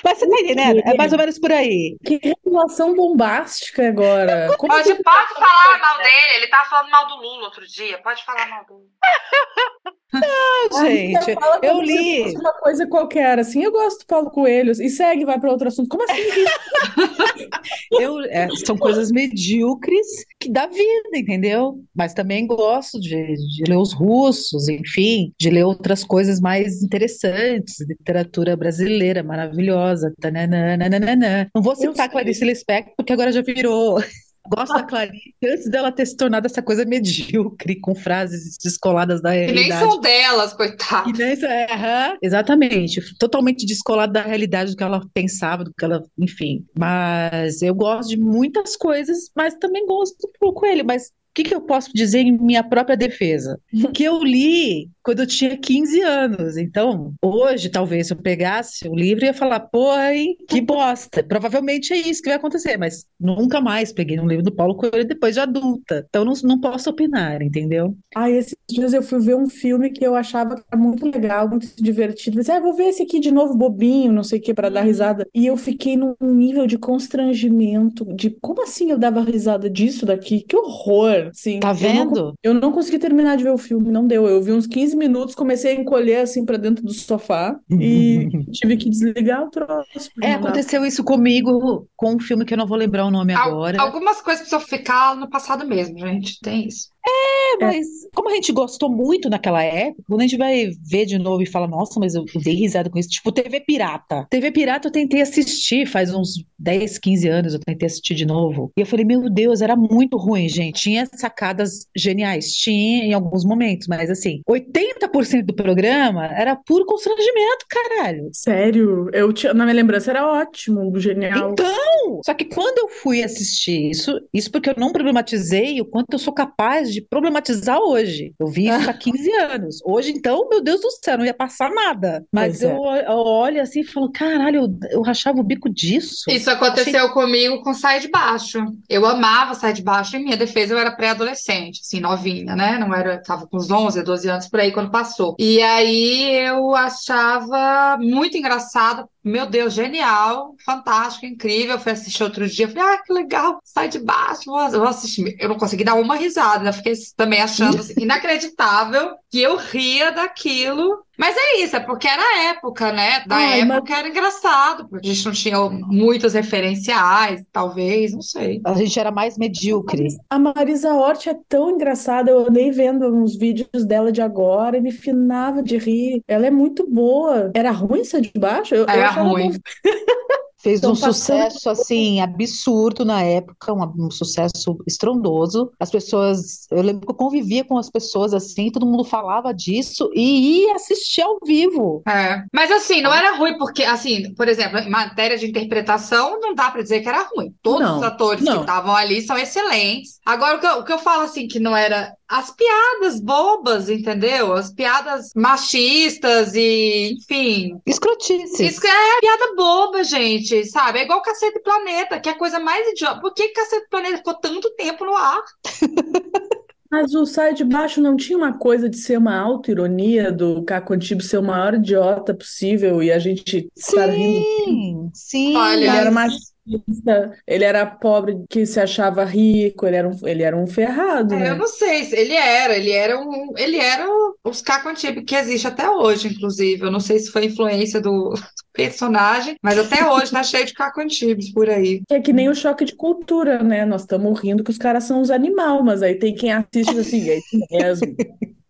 [0.04, 0.82] Mas você tá entendendo?
[0.86, 1.98] É mais ou menos por aí.
[2.06, 4.56] Que revelação bombástica agora.
[4.58, 7.98] Como Pode, que- pode falar mal dele, ele tá falando mal do Lula outro dia,
[8.02, 8.90] pode falar mal dele.
[10.14, 12.36] Ah, gente, eu li.
[12.36, 15.88] uma coisa qualquer, assim, eu gosto do Paulo Coelho, e segue, vai para outro assunto.
[15.88, 16.22] Como assim?
[17.92, 20.08] Eu, é, são coisas medíocres
[20.40, 21.84] que da vida, entendeu?
[21.94, 27.80] Mas também gosto de, de ler os russos, enfim, de ler outras coisas mais interessantes,
[27.82, 30.14] literatura brasileira maravilhosa.
[30.20, 31.48] tananã, nananã.
[31.54, 32.10] Não vou citar.
[32.10, 34.02] Clarice Lispector, porque agora já virou.
[34.50, 39.36] Gosto da Clarice antes dela ter se tornado essa coisa medíocre, com frases descoladas da
[39.36, 39.86] E nem realidade.
[39.92, 41.10] são delas, coitado.
[41.10, 46.04] E nessa, aham, exatamente, totalmente descolado da realidade do que ela pensava, do que ela,
[46.18, 46.66] enfim.
[46.78, 50.84] Mas eu gosto de muitas coisas, mas também gosto do Paulo Coelho.
[50.86, 53.58] Mas o que que eu posso dizer em minha própria defesa?
[53.94, 56.58] Que eu li quando eu tinha 15 anos.
[56.58, 61.24] Então, hoje, talvez, se eu pegasse o livro, eu ia falar, pô, hein, que bosta.
[61.24, 65.08] Provavelmente é isso que vai acontecer, mas nunca mais peguei um livro do Paulo Coelho
[65.08, 66.06] depois de adulta.
[66.10, 67.96] Então, não, não posso opinar, entendeu?
[68.16, 72.38] Ah, esses dias eu fui ver um filme que eu achava muito legal, muito divertido.
[72.38, 74.82] Pensei, ah, vou ver esse aqui de novo, bobinho, não sei o que, para dar
[74.82, 75.26] risada.
[75.34, 80.42] E eu fiquei num nível de constrangimento, de como assim eu dava risada disso daqui?
[80.42, 81.30] Que horror!
[81.30, 82.34] Assim, Tá eu não vendo?
[82.44, 84.28] Eu não consegui terminar de ver o filme, não deu.
[84.28, 88.78] Eu vi uns 15 minutos, comecei a encolher assim pra dentro do sofá e tive
[88.78, 90.10] que desligar o troço.
[90.22, 93.50] É, aconteceu isso comigo com um filme que eu não vou lembrar o nome Al-
[93.50, 93.82] agora.
[93.82, 96.40] Algumas coisas precisam ficar no passado mesmo, gente.
[96.42, 96.90] Tem isso.
[97.06, 101.18] É, mas como a gente gostou muito naquela época, quando a gente vai ver de
[101.18, 103.10] novo e fala, nossa, mas eu dei risada com isso.
[103.10, 104.28] Tipo, TV Pirata.
[104.30, 108.72] TV Pirata eu tentei assistir faz uns 10, 15 anos, eu tentei assistir de novo.
[108.78, 110.82] E eu falei, meu Deus, era muito ruim, gente.
[110.82, 117.66] Tinha sacadas geniais, tinha em alguns momentos, mas assim, 80% do programa era puro constrangimento,
[117.70, 118.30] caralho.
[118.34, 121.52] Sério, eu tinha, na minha lembrança era ótimo, genial.
[121.52, 126.14] Então, só que quando eu fui assistir isso, isso porque eu não problematizei o quanto
[126.14, 128.34] eu sou capaz de problematizar hoje.
[128.40, 129.80] Eu vi isso há 15 anos.
[129.86, 132.26] Hoje, então, meu Deus do céu, não ia passar nada.
[132.32, 132.74] Mas Pois é.
[132.74, 136.30] eu, eu olho assim e falo, caralho, eu, eu rachava o bico disso.
[136.30, 138.60] Isso aconteceu comigo com Sai de Baixo.
[138.90, 140.16] Eu amava Sai de Baixo.
[140.16, 142.78] Em minha defesa, eu era pré-adolescente, assim, novinha, né?
[142.78, 145.36] Não era, tava com uns 11, 12 anos por aí quando passou.
[145.40, 149.08] E aí eu achava muito engraçado.
[149.24, 151.76] Meu Deus, genial, fantástico, incrível.
[151.76, 155.36] Eu fui assistir outro dia, falei, ah, que legal, Sai de Baixo, vou, vou assistir.
[155.40, 156.74] Eu não consegui dar uma risada, né?
[156.84, 161.04] Fiquei também achando assim, inacreditável que eu ria daquilo.
[161.18, 163.24] Mas é isso, é porque era a época, né?
[163.28, 168.22] Da Ai, mas- época era engraçado, porque a gente não tinha muitos referenciais, talvez, não
[168.24, 168.60] sei.
[168.66, 170.08] A gente era mais medíocre.
[170.30, 174.82] A Marisa Hort é tão engraçada, eu andei vendo uns vídeos dela de agora e
[174.82, 176.24] me finava de rir.
[176.28, 177.52] Ela é muito boa.
[177.54, 178.74] Era ruim ser de baixo?
[178.74, 179.52] Eu, eu Era achava ruim.
[180.62, 185.72] Fez Tão um passando- sucesso assim absurdo na época, um, um sucesso estrondoso.
[185.80, 190.10] As pessoas, eu lembro que eu convivia com as pessoas assim, todo mundo falava disso
[190.14, 192.04] e ia assistir ao vivo.
[192.08, 192.44] É.
[192.54, 196.70] Mas assim, não era ruim porque, assim, por exemplo, em matéria de interpretação, não dá
[196.70, 197.54] pra dizer que era ruim.
[197.62, 198.62] Todos Não, os atores que não.
[198.62, 200.20] estavam ali são excelentes.
[200.26, 203.90] Agora, o que eu, o que eu falo, assim, que não era as piadas bobas,
[203.90, 204.54] entendeu?
[204.54, 207.82] As piadas machistas e, enfim.
[207.86, 208.66] Escrotice.
[208.66, 211.00] Isso é piada boba, gente, sabe?
[211.00, 213.20] É igual Cacete Planeta, que é a coisa mais idiota.
[213.20, 215.42] Por que Cacete Planeta ficou tanto tempo no ar?
[216.90, 220.94] Mas o Sai de Baixo não tinha uma coisa de ser uma auto-ironia do Caco
[220.94, 224.46] Antibes ser o maior idiota possível e a gente estar rindo.
[224.66, 225.56] Sim, sim.
[225.56, 230.28] Olha, Ele era machista artista, ele era pobre que se achava rico, ele era um,
[230.28, 231.50] ele era um ferrado, É, né?
[231.52, 234.06] eu não sei se ele era, ele era um, ele era
[234.44, 236.84] os Caco Antibes que existe até hoje, inclusive.
[236.84, 238.34] Eu não sei se foi influência do,
[238.74, 242.02] personagem, mas até hoje tá cheio de Caco Antibes por aí.
[242.10, 243.86] É que nem o choque de cultura, né?
[243.86, 247.30] Nós estamos rindo que os caras são os animais, mas aí tem quem assiste assim,
[247.30, 248.16] é isso mesmo.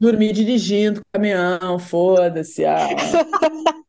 [0.01, 2.65] Dormir dirigindo, caminhão, foda-se.
[2.65, 2.87] Ah.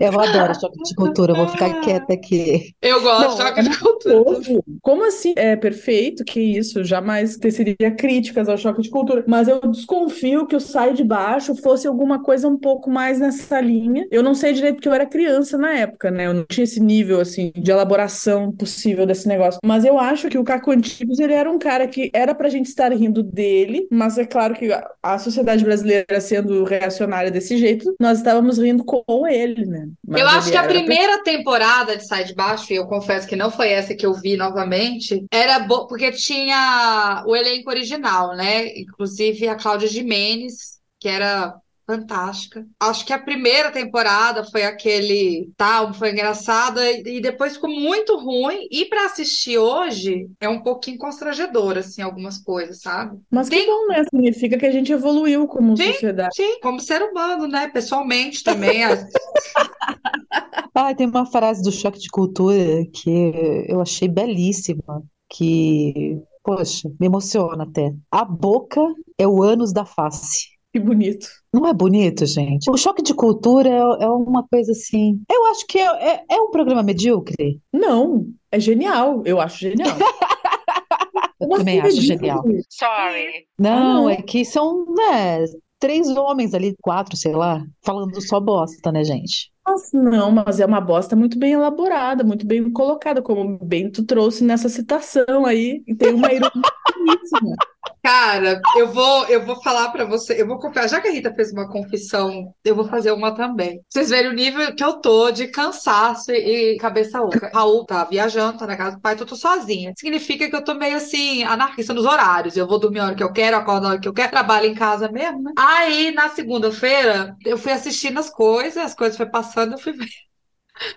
[0.00, 2.72] Eu adoro choque de cultura, eu vou ficar quieta aqui.
[2.80, 4.62] Eu gosto Não, de choque é de cultura.
[4.82, 5.34] Como assim?
[5.36, 10.56] É perfeito, que isso, jamais teceria críticas ao choque de cultura, mas eu desconfio que
[10.56, 14.06] o Sai de Baixo fosse alguma coisa um pouco mais nessa linha.
[14.10, 16.26] Eu não sei direito porque eu era criança na época, né?
[16.26, 19.60] Eu não tinha esse nível, assim, de elaboração possível desse negócio.
[19.64, 22.66] Mas eu acho que o Caco Antibes, ele era um cara que era pra gente
[22.66, 27.94] estar rindo dele, mas é claro que a- a sociedade brasileira sendo reacionária desse jeito,
[28.00, 29.88] nós estávamos rindo com ele, né?
[30.06, 33.36] Mas Eu acho que a primeira temporada de Sai de Baixo, e eu confesso que
[33.36, 35.86] não foi essa que eu vi novamente, era bo...
[35.86, 38.78] porque tinha o elenco original, né?
[38.78, 41.54] Inclusive a Cláudia Gimenez, que era
[41.86, 42.66] fantástica.
[42.80, 48.66] Acho que a primeira temporada foi aquele tal, foi engraçada, e depois ficou muito ruim.
[48.70, 53.18] E para assistir hoje é um pouquinho constrangedor, assim, algumas coisas, sabe?
[53.30, 54.02] Mas que Tem- bom, né?
[54.10, 55.92] Significa que a gente evoluiu como Sim.
[55.92, 56.34] sociedade.
[56.34, 57.68] Sim, como ser humano, né?
[57.68, 58.82] Pessoalmente também.
[58.84, 59.06] as-
[60.74, 67.06] Ah, tem uma frase do choque de cultura que eu achei belíssima, que, poxa, me
[67.06, 67.94] emociona até.
[68.10, 68.80] A boca
[69.18, 70.55] é o ânus da face.
[70.76, 71.26] Que bonito.
[71.54, 72.70] Não é bonito, gente?
[72.70, 75.18] O choque de cultura é, é uma coisa assim.
[75.26, 77.62] Eu acho que é, é, é um programa medíocre.
[77.72, 79.22] Não, é genial.
[79.24, 79.96] Eu acho genial.
[81.40, 82.44] Eu também acho genial.
[82.68, 83.46] Sorry.
[83.58, 84.10] Não, não.
[84.10, 85.46] é que são, né,
[85.78, 89.50] três homens ali, quatro, sei lá, falando só bosta, né, gente?
[89.66, 94.04] Nossa, não, mas é uma bosta muito bem elaborada, muito bem colocada, como bem tu
[94.04, 95.82] trouxe nessa citação aí.
[95.86, 96.50] E tem uma ironia
[97.06, 97.56] belíssima.
[98.02, 101.34] Cara, eu vou, eu vou falar pra você, eu vou confiar, já que a Rita
[101.34, 103.80] fez uma confissão, eu vou fazer uma também.
[103.88, 107.50] Vocês verem o nível que eu tô de cansaço e, e cabeça oca.
[107.52, 109.92] Raul tá viajando, tá na casa do pai, tô sozinha.
[109.96, 112.56] Significa que eu tô meio assim, anarquista nos horários.
[112.56, 114.66] Eu vou dormir a hora que eu quero, acordo a hora que eu quero, trabalho
[114.66, 115.52] em casa mesmo, né?
[115.58, 120.06] Aí, na segunda-feira, eu fui assistindo as coisas, as coisas foi passando, eu fui ver.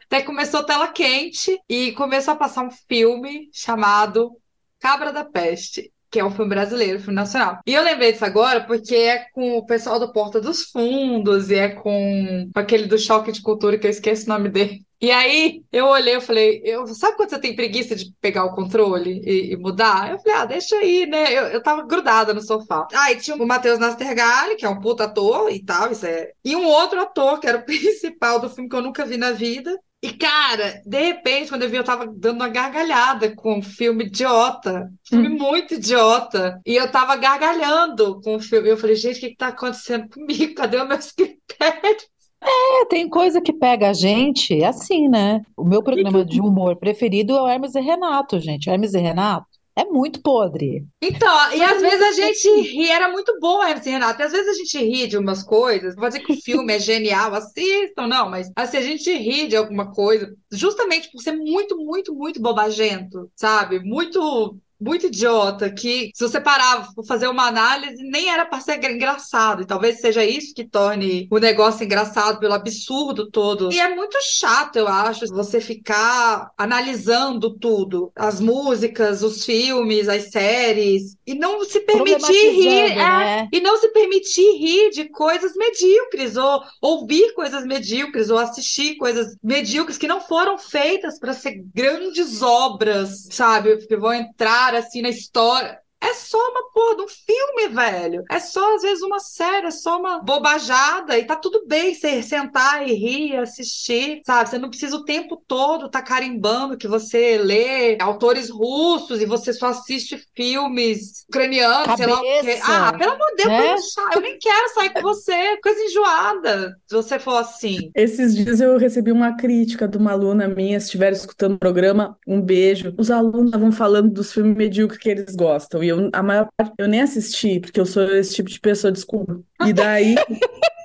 [0.05, 4.31] Até começou tela quente e começou a passar um filme chamado
[4.79, 7.59] Cabra da Peste, que é um filme brasileiro, filme nacional.
[7.65, 11.55] E eu lembrei disso agora porque é com o pessoal do Porta dos Fundos e
[11.55, 14.83] é com aquele do Choque de Cultura, que eu esqueço o nome dele.
[15.01, 18.53] E aí eu olhei, eu falei, eu, sabe quando você tem preguiça de pegar o
[18.53, 20.11] controle e, e mudar?
[20.11, 21.31] Eu falei, ah, deixa aí, né?
[21.31, 22.85] Eu, eu tava grudada no sofá.
[22.93, 26.31] Ah, e tinha o Matheus Nastergalli, que é um puta ator e tal, isso é.
[26.43, 29.31] E um outro ator, que era o principal do filme que eu nunca vi na
[29.31, 29.73] vida.
[30.01, 34.05] E, cara, de repente, quando eu vi, eu tava dando uma gargalhada com um filme
[34.05, 34.89] idiota.
[35.05, 36.61] Filme muito idiota.
[36.65, 38.69] E eu tava gargalhando com o filme.
[38.69, 40.55] Eu falei, gente, o que que tá acontecendo comigo?
[40.55, 42.07] Cadê os meus critérios?
[42.41, 45.41] É, tem coisa que pega a gente, é assim, né?
[45.57, 48.69] O meu programa de humor preferido é o Hermes e Renato, gente.
[48.69, 49.48] O Hermes e Renato
[49.79, 50.85] é muito podre.
[51.01, 54.21] Então, e às vezes a gente ri, era muito bom, e Renato.
[54.21, 55.95] E às vezes a gente ri de umas coisas.
[55.95, 59.47] Não vou dizer que o filme é genial, assistam, não, mas assim, a gente ri
[59.47, 63.79] de alguma coisa, justamente por ser muito, muito, muito bobagento, sabe?
[63.79, 64.57] Muito.
[64.79, 69.61] Muito idiota, que se você parar para fazer uma análise, nem era para ser engraçado.
[69.61, 73.71] E talvez seja isso que torne o negócio engraçado pelo absurdo todo.
[73.71, 80.29] E é muito chato, eu acho, você ficar analisando tudo, as músicas, os filmes, as
[80.31, 83.49] séries, e não se permitir rir, é, né?
[83.51, 89.35] e não se permitir rir de coisas medíocres, ou ouvir coisas medíocres, ou assistir coisas
[89.43, 93.77] medíocres que não foram feitas para ser grandes obras, sabe?
[93.77, 95.81] Que vão entrar assim na história.
[96.09, 98.23] É só uma porra de um filme, velho.
[98.31, 101.17] É só, às vezes, uma série, é só uma bobajada.
[101.17, 104.49] E tá tudo bem você sentar e rir, assistir, sabe?
[104.49, 109.53] Você não precisa o tempo todo tá carimbando que você lê autores russos e você
[109.53, 112.37] só assiste filmes ucranianos, sei lá o quê.
[112.39, 114.03] Cabeça, Ah, pelo amor de Deus, né?
[114.15, 115.57] eu nem quero sair com você.
[115.61, 117.91] Coisa enjoada, se você for assim.
[117.95, 122.17] Esses dias eu recebi uma crítica de uma aluna minha, se estiver escutando o programa,
[122.27, 122.93] um beijo.
[122.97, 125.83] Os alunos estavam falando dos filmes medíocres que eles gostam.
[125.83, 128.91] E eu, a maior parte, eu nem assisti, porque eu sou esse tipo de pessoa,
[128.91, 129.39] desculpa.
[129.65, 130.15] E daí,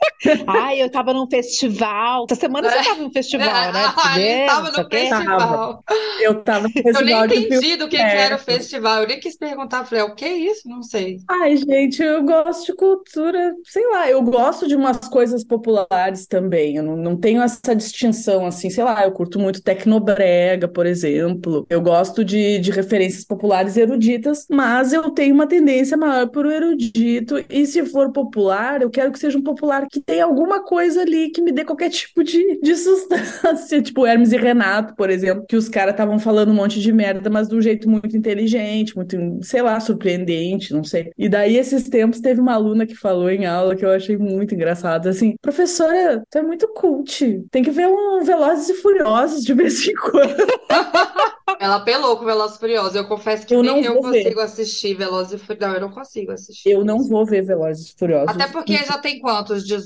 [0.46, 2.26] Ai, eu tava num festival.
[2.30, 3.84] Essa semana você tava num festival, né?
[4.04, 5.84] Ah, ele tava no o festival.
[6.20, 9.02] Eu tava no Eu nem festival de filme entendi do que, que era o festival.
[9.02, 9.84] Eu nem quis perguntar.
[9.84, 10.68] Falei, o que é isso?
[10.68, 11.18] Não sei.
[11.28, 16.76] Ai, gente, eu gosto de cultura, sei lá, eu gosto de umas coisas populares também.
[16.76, 21.66] Eu não, não tenho essa distinção assim, sei lá, eu curto muito tecnobrega, por exemplo.
[21.68, 27.44] Eu gosto de, de referências populares eruditas, mas eu tenho uma tendência maior pro erudito.
[27.48, 31.30] E se for popular, eu quero que seja um popular que tenha alguma coisa ali
[31.30, 35.54] que me dê qualquer tipo de, de substância, tipo Hermes e Renato, por exemplo, que
[35.54, 39.16] os caras estavam falando um monte de merda, mas de um jeito muito inteligente, muito,
[39.42, 41.12] sei lá, surpreendente, não sei.
[41.16, 44.52] E daí, esses tempos, teve uma aluna que falou em aula que eu achei muito
[44.52, 49.54] engraçado, assim, professora, tu é muito cult, tem que ver um Velozes e Furiosos de
[49.54, 50.44] vez em quando.
[51.60, 52.94] Ela apelou com Velozes e Furiosos.
[52.94, 54.24] Eu confesso que Eu nem não eu ver.
[54.24, 55.68] consigo assistir Velozes e Furiosos.
[55.68, 56.70] Não, eu não consigo assistir.
[56.70, 58.28] Eu não vou ver Velozes e Furiosos.
[58.28, 59.64] Até porque já tem quantos?
[59.64, 59.83] 18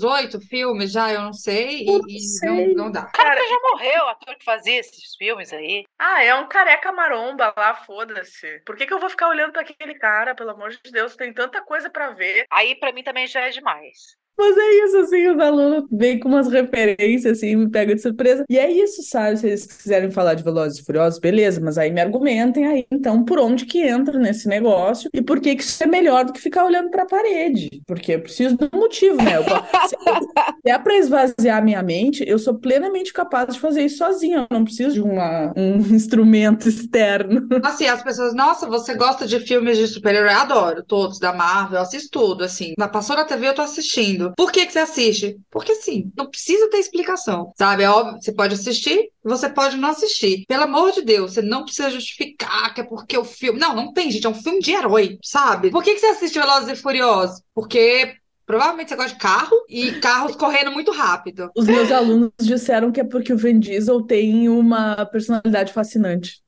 [0.48, 1.12] filmes já?
[1.12, 1.88] Eu não sei.
[1.88, 2.74] Eu E, não e sei.
[2.74, 3.06] não, não dá.
[3.12, 5.84] Cara, já morreu o ator que fazia esses filmes aí.
[5.98, 8.60] Ah, é um careca maromba lá, foda-se.
[8.64, 11.16] Por que, que eu vou ficar olhando pra aquele cara, pelo amor de Deus?
[11.16, 12.46] Tem tanta coisa pra ver.
[12.50, 14.16] Aí pra mim também já é demais.
[14.38, 18.44] Mas é isso, assim, os alunos vêm com umas referências, assim, me pegam de surpresa.
[18.48, 19.36] E é isso, sabe?
[19.36, 23.24] Se eles quiserem falar de Velozes e Furiosos, beleza, mas aí me argumentem aí, então,
[23.24, 26.40] por onde que entra nesse negócio e por que que isso é melhor do que
[26.40, 27.82] ficar olhando pra parede.
[27.86, 29.36] Porque eu preciso de um motivo, né?
[29.36, 34.46] Eu, se é pra esvaziar minha mente, eu sou plenamente capaz de fazer isso sozinha.
[34.50, 37.48] Eu não preciso de uma, um instrumento externo.
[37.64, 40.32] Assim, as pessoas, nossa, você gosta de filmes de super-herói?
[40.32, 42.74] Adoro, todos da Marvel, assisto tudo, assim.
[42.92, 44.27] Passou na TV, eu tô assistindo.
[44.36, 45.38] Por que que você assiste?
[45.50, 47.82] Porque sim, não precisa ter explicação, sabe?
[47.82, 50.44] É óbvio, você pode assistir, você pode não assistir.
[50.48, 53.58] Pelo amor de Deus, você não precisa justificar que é porque o filme.
[53.58, 55.70] Não, não tem, gente, é um filme de herói, sabe?
[55.70, 57.42] Por que que você assiste Velozes e Furiosos?
[57.54, 58.14] Porque
[58.46, 61.50] provavelmente você gosta de carro e carros correndo muito rápido.
[61.54, 66.40] Os meus alunos disseram que é porque o Vin Diesel tem uma personalidade fascinante.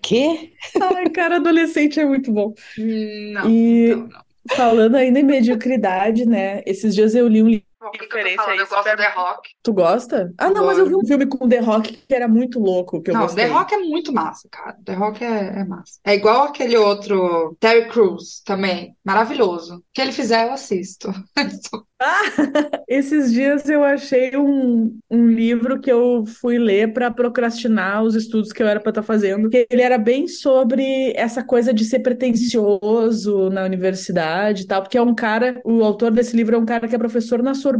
[0.00, 0.52] Quê?
[0.80, 2.52] Ai, cara, adolescente é muito bom.
[2.78, 4.23] Hum, Não, E não, não.
[4.50, 6.62] Falando ainda em mediocridade, né?
[6.66, 7.88] Esses dias eu li um livro.
[7.88, 9.50] O que que eu gosto de The Rock.
[9.62, 10.34] Tu gosta?
[10.38, 13.10] Ah, não, mas eu vi um filme com The Rock que era muito louco, que
[13.10, 13.46] eu Não, gostei.
[13.46, 14.76] The Rock é muito massa, cara.
[14.84, 16.00] The Rock é, é massa.
[16.04, 18.96] É igual aquele outro, Terry Crews, também.
[19.04, 19.76] Maravilhoso.
[19.76, 21.12] O que ele fizer, eu assisto.
[22.88, 28.52] Esses dias eu achei um, um livro que eu fui ler para procrastinar os estudos
[28.52, 29.48] que eu era para estar fazendo.
[29.48, 34.98] que Ele era bem sobre essa coisa de ser pretensioso na universidade e tal, porque
[34.98, 37.73] é um cara, o autor desse livro é um cara que é professor na Sorbonne,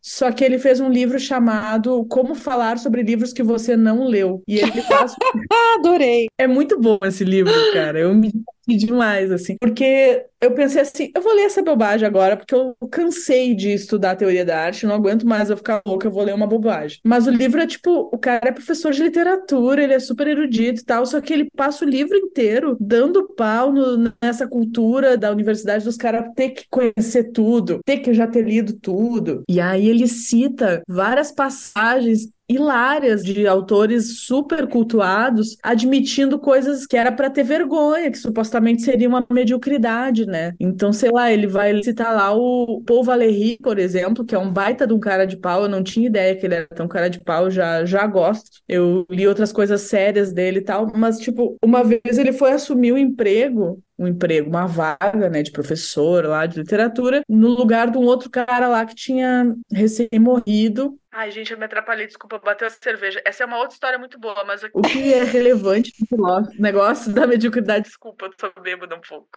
[0.00, 4.42] só que ele fez um livro chamado Como Falar sobre Livros que Você Não Leu.
[4.46, 5.14] E ele faz
[5.50, 6.26] Ah, adorei.
[6.38, 7.98] É muito bom esse livro, cara.
[7.98, 8.32] Eu me
[8.76, 9.56] demais, assim.
[9.60, 14.14] Porque eu pensei assim, eu vou ler essa bobagem agora, porque eu cansei de estudar
[14.16, 16.98] teoria da arte, não aguento mais eu ficar louca, eu vou ler uma bobagem.
[17.04, 20.80] Mas o livro é tipo, o cara é professor de literatura, ele é super erudito
[20.80, 25.30] e tal, só que ele passa o livro inteiro dando pau no- nessa cultura da
[25.32, 29.42] universidade dos caras ter que conhecer tudo, ter que já ter lido tudo.
[29.48, 37.12] E aí ele cita várias passagens hilárias de autores super cultuados admitindo coisas que era
[37.12, 40.54] para ter vergonha, que supostamente seria uma mediocridade, né?
[40.58, 44.52] Então, sei lá, ele vai citar lá o Paul Valéry, por exemplo, que é um
[44.52, 45.62] baita de um cara de pau.
[45.62, 48.50] Eu não tinha ideia que ele era tão cara de pau, já já gosto.
[48.68, 52.92] Eu li outras coisas sérias dele e tal, mas tipo, uma vez ele foi assumir
[52.92, 57.98] o emprego um emprego, uma vaga, né, de professor lá de literatura, no lugar de
[57.98, 62.70] um outro cara lá que tinha recém-morrido Ai, gente, eu me atrapalhei, desculpa, bateu a
[62.70, 63.20] cerveja.
[63.24, 64.62] Essa é uma outra história muito boa, mas.
[64.72, 67.86] O que é relevante no negócio da mediocridade?
[67.86, 69.30] desculpa, eu tô bêbada um pouco.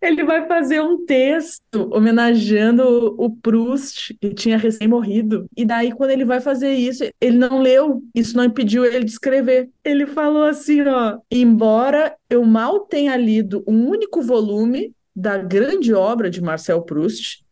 [0.00, 5.46] Ele vai fazer um texto homenageando o Proust, que tinha recém-morrido.
[5.56, 8.02] E daí, quando ele vai fazer isso, ele não leu.
[8.14, 9.68] Isso não impediu ele de escrever.
[9.84, 16.30] Ele falou assim, ó, embora eu mal tenha lido um único volume da grande obra
[16.30, 17.44] de Marcel Proust,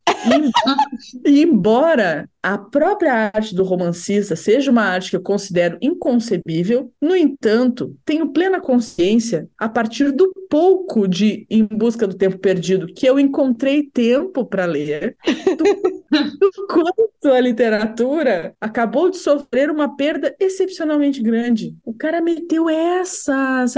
[1.24, 7.16] e, embora a própria arte do romancista seja uma arte que eu considero inconcebível, no
[7.16, 13.06] entanto, tenho plena consciência, a partir do pouco de Em Busca do Tempo Perdido que
[13.06, 15.16] eu encontrei tempo para ler,
[15.56, 15.95] do
[16.68, 21.76] quanto a literatura acabou de sofrer uma perda excepcionalmente grande.
[21.84, 23.64] O cara meteu essa.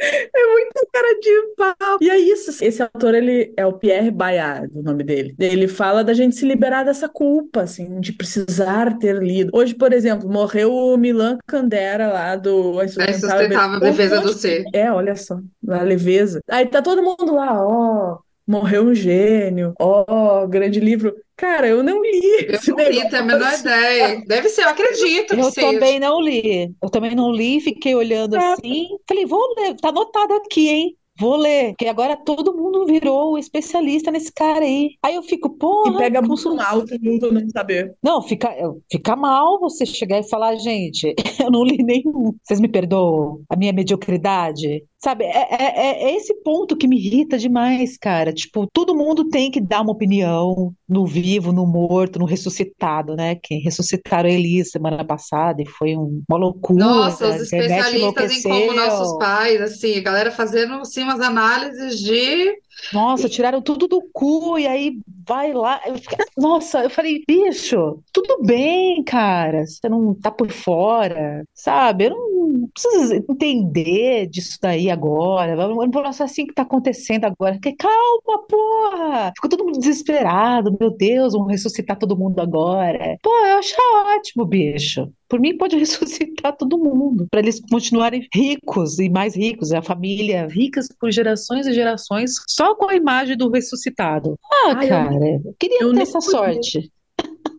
[0.00, 1.98] É muito cara de pau.
[2.00, 2.64] E é isso.
[2.64, 5.34] Esse autor, ele é o Pierre Bayard, o nome dele.
[5.38, 9.50] Ele fala da gente se liberar dessa culpa, assim, de precisar ter lido.
[9.52, 14.64] Hoje, por exemplo, morreu o Milan Kundera lá do A insustentável Be- defesa do ser.
[14.72, 16.40] É, olha só, a leveza.
[16.48, 18.18] Aí tá todo mundo lá, ó,
[18.48, 19.74] Morreu um gênio.
[19.78, 21.14] Ó, grande livro.
[21.36, 23.10] Cara, eu não li Eu esse não li, negócio.
[23.10, 24.22] tenho a menor ideia.
[24.26, 25.70] Deve ser, eu acredito que Eu seja.
[25.72, 26.74] também não li.
[26.82, 28.54] Eu também não li, fiquei olhando Ah.
[28.54, 28.86] assim.
[29.06, 30.94] Falei, vou ler, tá anotado aqui, hein?
[31.20, 31.70] Vou ler.
[31.70, 34.90] Porque agora todo mundo virou especialista nesse cara aí.
[35.04, 37.92] Aí eu fico, E porra, pega como muito mal todo mundo não saber.
[38.02, 38.54] Não, fica,
[38.90, 42.32] fica mal você chegar e falar, gente, eu não li nenhum.
[42.42, 44.84] Vocês me perdoam a minha mediocridade?
[45.00, 48.32] Sabe, é, é, é esse ponto que me irrita demais, cara.
[48.32, 53.36] Tipo, todo mundo tem que dar uma opinião no vivo, no morto, no ressuscitado, né?
[53.36, 56.84] Que ressuscitaram a Eli semana passada e foi um- uma loucura.
[56.84, 62.58] Nossa, os especialistas em como nossos pais, assim, a galera fazendo assim, umas análises de.
[62.92, 65.80] Nossa, tiraram tudo do cu e aí vai lá.
[65.86, 69.66] Eu fiquei- Nossa, eu falei, bicho, tudo bem, cara.
[69.66, 72.06] Você não tá por fora, sabe?
[72.06, 75.54] Eu não preciso entender disso daí agora.
[75.56, 77.54] Vamos vamos falar assim que tá acontecendo agora.
[77.54, 79.32] Fiquei, Calma, porra!
[79.34, 80.76] Ficou todo mundo desesperado.
[80.80, 83.16] Meu Deus, vamos ressuscitar todo mundo agora.
[83.22, 83.74] Pô, eu acho
[84.16, 85.08] ótimo, bicho.
[85.28, 90.46] Por mim, pode ressuscitar todo mundo, para eles continuarem ricos e mais ricos, a família
[90.46, 94.38] ricas por gerações e gerações, só com a imagem do ressuscitado.
[94.50, 95.14] Ah, Ai, cara,
[95.44, 96.30] eu queria eu ter essa podia.
[96.30, 96.92] sorte.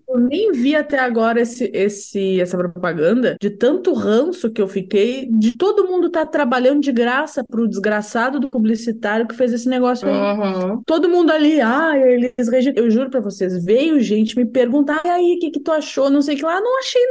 [0.10, 5.28] Eu nem vi até agora esse, esse, essa propaganda de tanto ranço que eu fiquei
[5.30, 10.08] de todo mundo tá trabalhando de graça pro desgraçado do publicitário que fez esse negócio.
[10.08, 10.82] Uhum.
[10.84, 12.34] Todo mundo ali, ah, eles
[12.76, 16.10] eu juro pra vocês, veio gente me perguntar, e aí, o que que tu achou?
[16.10, 17.02] Não sei o que lá, "Ah, não achei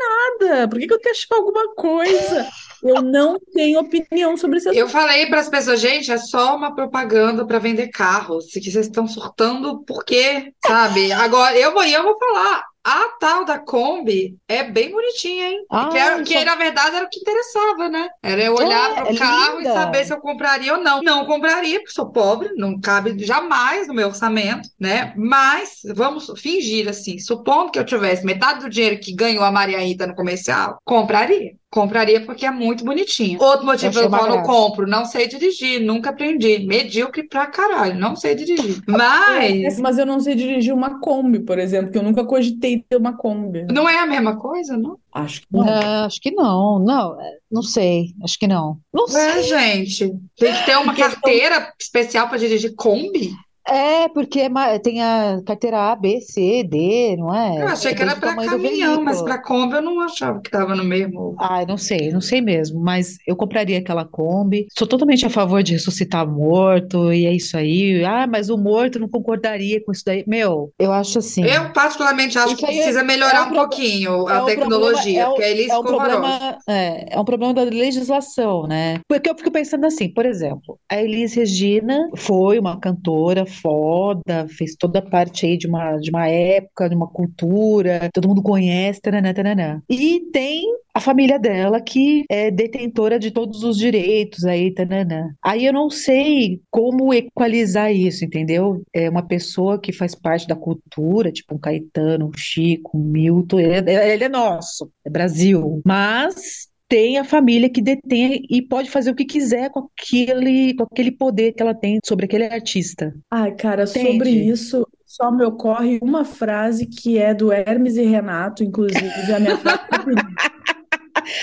[0.40, 0.68] nada.
[0.68, 2.46] Por que que eu tenho que achar alguma coisa?
[2.82, 4.74] Eu não tenho opinião sobre assunto.
[4.76, 8.50] Eu falei para as pessoas, gente, é só uma propaganda para vender carros.
[8.50, 10.52] Se que vocês estão surtando, por quê?
[10.64, 11.12] Sabe?
[11.12, 12.64] Agora, eu vou, eu vou falar.
[12.90, 15.66] A tal da Kombi é bem bonitinha, hein?
[15.70, 18.08] Ah, que, era- que na verdade era o que interessava, né?
[18.22, 19.72] Era eu olhar É, para o é carro e linda.
[19.72, 21.02] saber se eu compraria ou não.
[21.02, 25.12] Não compraria, porque sou pobre, não cabe jamais no meu orçamento, né?
[25.18, 29.80] Mas vamos fingir assim, supondo que eu tivesse metade do dinheiro que ganhou a Maria
[29.80, 31.57] Rita no comercial, compraria.
[31.70, 33.38] Compraria porque é muito bonitinha.
[33.40, 34.48] Outro motivo Eu pelo qual não graça.
[34.50, 36.60] compro, não sei dirigir, nunca aprendi.
[36.66, 38.82] Medíocre pra caralho, não sei dirigir.
[38.88, 42.96] Mas Mas eu não sei dirigir uma Kombi, por exemplo, que eu nunca cogitei ter
[42.96, 43.66] uma Kombi.
[43.70, 44.98] não é a mesma coisa, não?
[45.12, 45.68] Acho que não.
[45.68, 48.78] É, acho que não, não, é, não sei, acho que não.
[48.92, 49.42] Não É, sei.
[49.42, 50.14] gente.
[50.38, 53.32] Tem que ter uma carteira especial para dirigir Kombi?
[53.68, 57.62] É, porque é tem a carteira A, B, C, D, não é?
[57.62, 60.74] Eu achei que Depende era para caminhão, mas para Kombi eu não achava que estava
[60.74, 61.36] no mesmo.
[61.38, 64.66] Ai, não sei, não sei mesmo, mas eu compraria aquela Kombi.
[64.76, 68.04] Sou totalmente a favor de ressuscitar morto, e é isso aí.
[68.04, 70.24] Ah, mas o morto não concordaria com isso daí.
[70.26, 71.44] Meu, eu acho assim.
[71.44, 74.46] Eu, particularmente, acho que aí é- precisa melhorar é um um pouquinho é a um
[74.46, 77.62] tecnologia, problema, é um- porque aí eles é um problema, é, é um problema da
[77.64, 79.00] legislação, né?
[79.08, 84.74] Porque eu fico pensando assim, por exemplo, a Elis Regina foi uma cantora foda, fez
[84.76, 89.32] toda parte aí de uma, de uma época, de uma cultura, todo mundo conhece, taranã,
[89.32, 89.82] taranã.
[89.88, 95.30] E tem a família dela que é detentora de todos os direitos aí, taranã.
[95.42, 98.82] Aí eu não sei como equalizar isso, entendeu?
[98.92, 103.60] É uma pessoa que faz parte da cultura, tipo um Caetano, um Chico, um Milton,
[103.60, 105.80] ele é, ele é nosso, é Brasil.
[105.84, 110.84] Mas tem a família que detém e pode fazer o que quiser com aquele, com
[110.84, 113.14] aquele poder que ela tem sobre aquele artista.
[113.30, 114.12] Ai, cara, Entende?
[114.12, 119.40] sobre isso, só me ocorre uma frase que é do Hermes e Renato, inclusive, a
[119.40, 119.80] minha frase.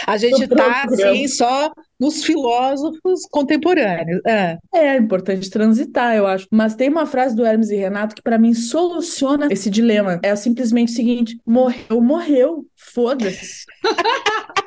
[0.07, 4.19] A gente tá assim só nos filósofos contemporâneos.
[4.25, 4.57] É.
[4.73, 6.47] É importante transitar, eu acho.
[6.51, 10.19] Mas tem uma frase do Hermes e Renato que pra mim soluciona esse dilema.
[10.23, 12.65] É simplesmente o seguinte: morreu, morreu.
[12.75, 13.65] Foda-se.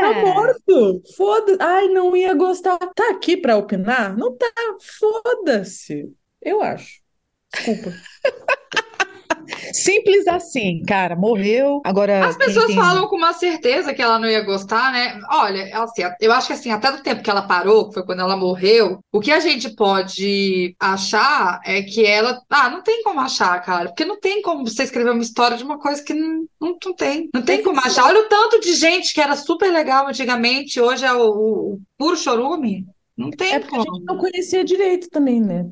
[0.00, 1.02] Tá morto.
[1.16, 1.58] Foda-se.
[1.60, 2.78] Ai, não ia gostar.
[2.78, 4.16] Tá aqui pra opinar?
[4.16, 4.50] Não tá.
[4.98, 6.12] Foda-se.
[6.40, 7.00] Eu acho.
[7.52, 7.90] Desculpa.
[9.72, 11.16] Simples assim, cara.
[11.16, 11.80] Morreu.
[11.84, 15.20] Agora, As pessoas tem- falam com uma certeza que ela não ia gostar, né?
[15.30, 18.20] Olha, assim, eu acho que assim, até do tempo que ela parou, que foi quando
[18.20, 22.40] ela morreu, o que a gente pode achar é que ela.
[22.50, 23.88] Ah, não tem como achar, cara.
[23.88, 26.94] Porque não tem como você escrever uma história de uma coisa que não, não, não
[26.94, 27.28] tem.
[27.34, 28.04] Não tem É como achar.
[28.06, 32.16] Olha o tanto de gente que era super legal antigamente, hoje é o, o puro
[32.16, 32.84] chorume.
[33.16, 33.96] Não tem É porque a como.
[33.96, 35.66] gente não conhecia direito também, né?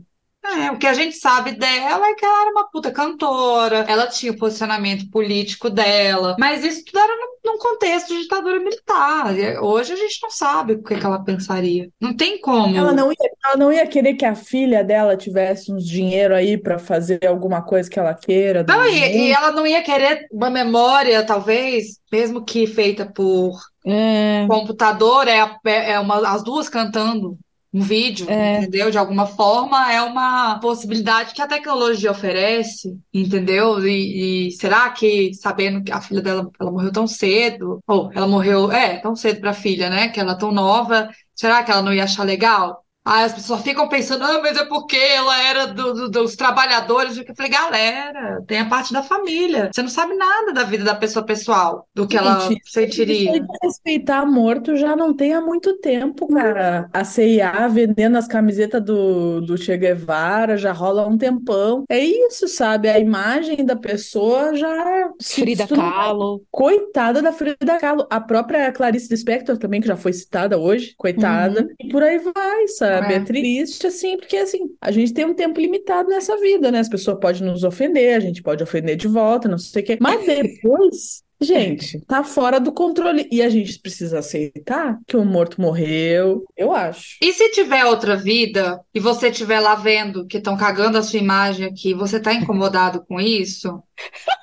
[0.57, 4.07] É, o que a gente sabe dela é que ela era uma puta cantora, ela
[4.07, 9.35] tinha o posicionamento político dela, mas isso tudo era num, num contexto de ditadura militar.
[9.63, 11.91] Hoje a gente não sabe o que, que ela pensaria.
[12.01, 12.77] Não tem como.
[12.77, 16.57] Ela não ia, ela não ia querer que a filha dela tivesse uns dinheiro aí
[16.57, 20.51] pra fazer alguma coisa que ela queira Não, e, e ela não ia querer uma
[20.51, 27.39] memória, talvez, mesmo que feita por É, computador, é, é uma, as duas cantando
[27.79, 28.59] um vídeo, É.
[28.59, 28.91] entendeu?
[28.91, 33.87] De alguma forma é uma possibilidade que a tecnologia oferece, entendeu?
[33.87, 38.27] E, e será que, sabendo que a filha dela ela morreu tão cedo, ou ela
[38.27, 40.09] morreu, é, tão cedo pra filha, né?
[40.09, 42.85] Que ela é tão nova, será que ela não ia achar legal?
[43.05, 47.17] Aí as pessoas ficam pensando, ah, mas é porque ela era do- do- dos trabalhadores.
[47.17, 49.71] Eu falei, galera, tem a parte da família.
[49.73, 53.33] Você não sabe nada da vida da pessoa pessoal, do que ela Gente, sentiria.
[53.33, 56.91] Aí de respeitar morto já não tem há muito tempo, cara.
[56.93, 61.85] A CIA vendendo as camisetas do, do Che Guevara já rola há um tempão.
[61.89, 62.91] É isso, sabe?
[62.91, 65.09] A imagem da pessoa já.
[65.23, 66.43] Frida se tu não- Kahlo.
[66.51, 68.07] Coitada da Frida Kahlo.
[68.11, 71.67] A própria Clarice Lispector também, que já foi citada hoje, coitada.
[71.81, 72.98] E por aí vai, sabe?
[73.07, 73.15] É.
[73.15, 76.81] É triste, assim, porque assim, a gente tem um tempo limitado nessa vida, né?
[76.81, 79.99] As pessoas podem nos ofender, a gente pode ofender de volta, não sei o quê.
[80.01, 81.23] Mas depois.
[81.41, 83.29] Gente, tá fora do controle.
[83.31, 87.17] E a gente precisa aceitar que o morto morreu, eu acho.
[87.23, 91.21] E se tiver outra vida e você estiver lá vendo que estão cagando a sua
[91.21, 93.81] imagem aqui, você tá incomodado com isso?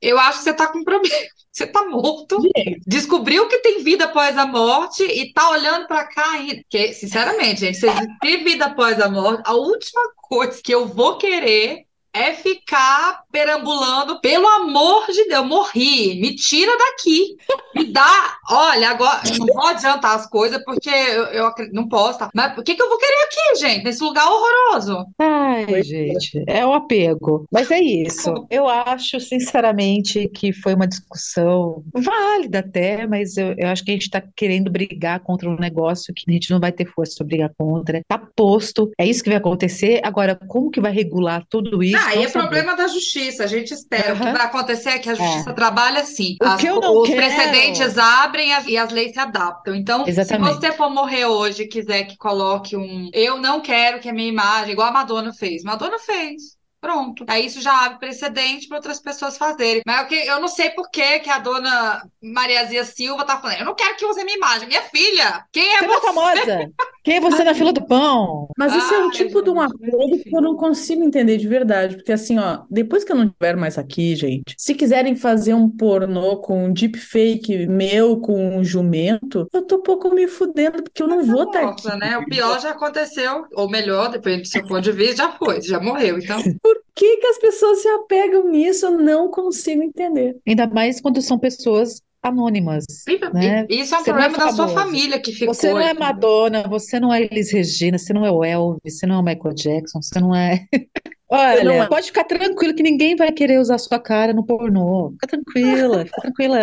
[0.00, 1.14] Eu acho que você tá com problema.
[1.50, 6.04] Você tá morto, Gente, descobriu que tem vida após a morte e tá olhando pra
[6.04, 6.62] cá ainda.
[6.62, 7.88] Porque, sinceramente, gente, se
[8.22, 14.20] existir vida após a morte, a última coisa que eu vou querer é ficar perambulando.
[14.20, 16.20] Pelo amor de Deus, morri.
[16.20, 17.36] Me tira daqui.
[17.74, 18.36] Me dá.
[18.50, 22.18] Olha, agora eu não vou adiantar as coisas porque eu, eu não posso.
[22.18, 22.30] Tá?
[22.34, 23.84] Mas o que que eu vou querer aqui, gente?
[23.84, 25.06] Nesse lugar horroroso?
[25.18, 25.90] Ai, Pois é.
[25.90, 27.44] gente, é o apego.
[27.52, 28.46] Mas é isso.
[28.50, 33.94] Eu acho, sinceramente, que foi uma discussão válida até, mas eu, eu acho que a
[33.94, 37.26] gente está querendo brigar contra um negócio que a gente não vai ter força para
[37.26, 38.00] brigar contra.
[38.08, 40.00] Tá posto, é isso que vai acontecer.
[40.02, 41.97] Agora, como que vai regular tudo isso?
[42.06, 42.32] Ah, e Não é sabemos.
[42.32, 43.44] problema da justiça.
[43.44, 44.14] A gente espera.
[44.14, 45.52] O que vai acontecer é que a justiça É.
[45.52, 46.36] trabalha assim.
[46.42, 49.74] O As- que eu não os quero- precedentes abrem e as leis se adaptam.
[49.74, 50.54] Então, se Exatamente.
[50.60, 53.10] você for morrer hoje e quiser que coloque um.
[53.12, 55.62] Eu não quero que a minha imagem, igual a Madonna fez.
[55.62, 56.57] Madonna fez.
[56.80, 57.24] Pronto.
[57.28, 59.82] Aí isso já abre precedente para outras pessoas fazerem.
[59.86, 63.58] Mas o que- eu não sei por que que a dona Mariazia Silva tá falando.
[63.60, 64.68] Eu não quero que use a minha imagem.
[64.68, 66.06] Minha filha, quem é Você é você?
[66.06, 66.70] famosa?
[67.04, 68.48] Quem é você na fila do pão?
[68.58, 71.48] Mas isso é um tipo de um gente, acordo que eu não consigo entender de
[71.48, 71.96] verdade.
[71.96, 75.68] Porque assim, ó, depois que eu não estiver mais aqui, gente, se quiserem fazer um
[75.70, 81.08] pornô com um deepfake meu com um jumento, eu tô pouco me fudendo, porque eu
[81.08, 81.98] não vou estar Nossa, aqui.
[81.98, 82.18] né?
[82.18, 85.80] O pior já aconteceu, ou melhor, depende do seu ponto de vista, já foi, já
[85.80, 86.18] morreu.
[86.18, 86.38] Então,
[86.68, 88.84] Por que que as pessoas se apegam nisso?
[88.84, 90.36] Eu não consigo entender.
[90.46, 92.84] Ainda mais quando são pessoas anônimas,
[93.32, 93.66] né?
[93.70, 95.54] e- isso é um Você não é problema da sua família que ficou.
[95.54, 96.00] Você não é entendeu?
[96.00, 99.22] Madonna, você não é Elis Regina, você não é o Elvis, você não é o
[99.22, 100.66] Michael Jackson, você não é.
[101.30, 101.86] Olha, não é.
[101.86, 105.12] pode ficar tranquilo que ninguém vai querer usar sua cara no pornô.
[105.12, 106.58] Fica tranquila, fica tranquila.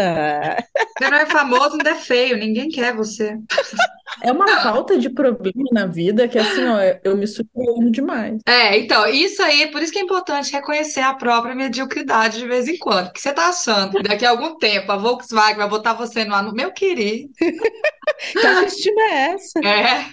[0.97, 3.37] Você não é famoso, ainda é feio, ninguém quer você.
[4.21, 8.39] É uma falta de problema na vida que assim, ó, eu me surpreendo demais.
[8.45, 12.67] É, então, isso aí, por isso que é importante reconhecer a própria mediocridade de vez
[12.67, 13.05] em quando.
[13.05, 16.53] Porque você tá achando que daqui a algum tempo a Volkswagen vai botar você no.
[16.53, 17.29] Meu querido,
[18.31, 19.59] Que autoestima é essa?
[19.59, 20.05] é.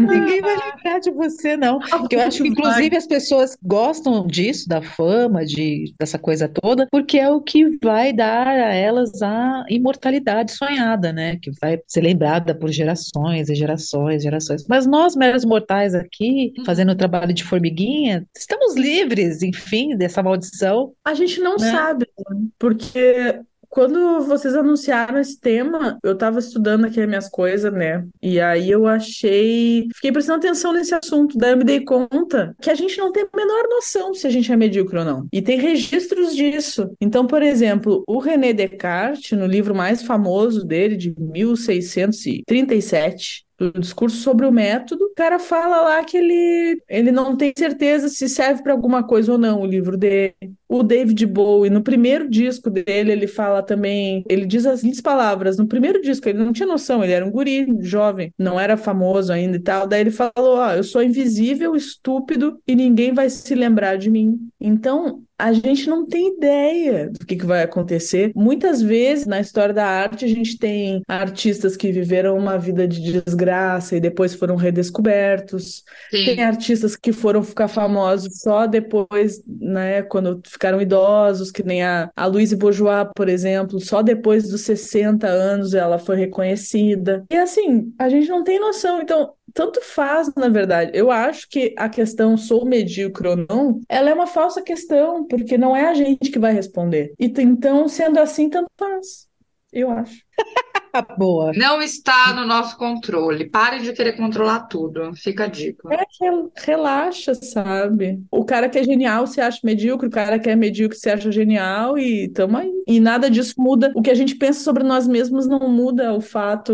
[0.00, 1.78] Ninguém vai lembrar de você, não.
[1.78, 6.86] Porque eu acho que, inclusive, as pessoas gostam disso, da fama, de, dessa coisa toda,
[6.90, 11.38] porque é o que vai dar a elas a imortalidade sonhada, né?
[11.40, 14.66] Que vai ser lembrada por gerações e gerações, gerações.
[14.68, 20.92] Mas nós, meros mortais aqui, fazendo o trabalho de formiguinha, estamos livres, enfim, dessa maldição.
[21.04, 21.70] A gente não Né?
[21.70, 22.36] sabe, né?
[22.58, 23.40] porque
[23.76, 28.06] quando vocês anunciaram esse tema, eu tava estudando aqui as minhas coisas, né?
[28.22, 32.70] E aí eu achei, fiquei prestando atenção nesse assunto, daí eu me dei conta que
[32.70, 35.28] a gente não tem a menor noção se a gente é medíocre ou não.
[35.30, 36.90] E tem registros disso.
[36.98, 44.16] Então, por exemplo, o René Descartes, no livro mais famoso dele, de 1637, do discurso
[44.18, 48.62] sobre o método, o cara fala lá que ele, ele não tem certeza se serve
[48.62, 50.34] para alguma coisa ou não, o livro dele.
[50.68, 55.56] O David Bowie, no primeiro disco dele, ele fala também, ele diz as seguintes palavras,
[55.56, 59.32] no primeiro disco, ele não tinha noção, ele era um guri, jovem, não era famoso
[59.32, 63.54] ainda e tal, daí ele falou, ó, eu sou invisível, estúpido e ninguém vai se
[63.54, 64.38] lembrar de mim.
[64.60, 68.32] Então, a gente não tem ideia do que, que vai acontecer.
[68.34, 73.00] Muitas vezes na história da arte a gente tem artistas que viveram uma vida de
[73.00, 75.84] desgraça e depois foram redescobertos.
[76.10, 76.40] Tem Sim.
[76.40, 82.26] artistas que foram ficar famosos só depois, né, quando ficaram idosos, que nem a, a
[82.26, 87.24] Louise Bourgeois, por exemplo, só depois dos 60 anos ela foi reconhecida.
[87.30, 89.02] E assim, a gente não tem noção.
[89.02, 90.90] Então, tanto faz, na verdade.
[90.92, 95.56] Eu acho que a questão sou medíocre ou não, ela é uma falsa questão, porque
[95.56, 97.14] não é a gente que vai responder.
[97.18, 99.26] E então, sendo assim, tanto faz.
[99.72, 100.25] Eu acho.
[101.18, 101.52] Boa.
[101.54, 103.48] Não está no nosso controle.
[103.50, 105.12] Parem de querer controlar tudo.
[105.14, 105.88] Fica a dica.
[105.92, 106.06] É
[106.54, 108.20] relaxa, sabe?
[108.30, 111.30] O cara que é genial se acha medíocre, o cara que é medíocre se acha
[111.30, 112.72] genial e tamo aí.
[112.86, 113.92] E nada disso muda.
[113.94, 116.72] O que a gente pensa sobre nós mesmos não muda o fato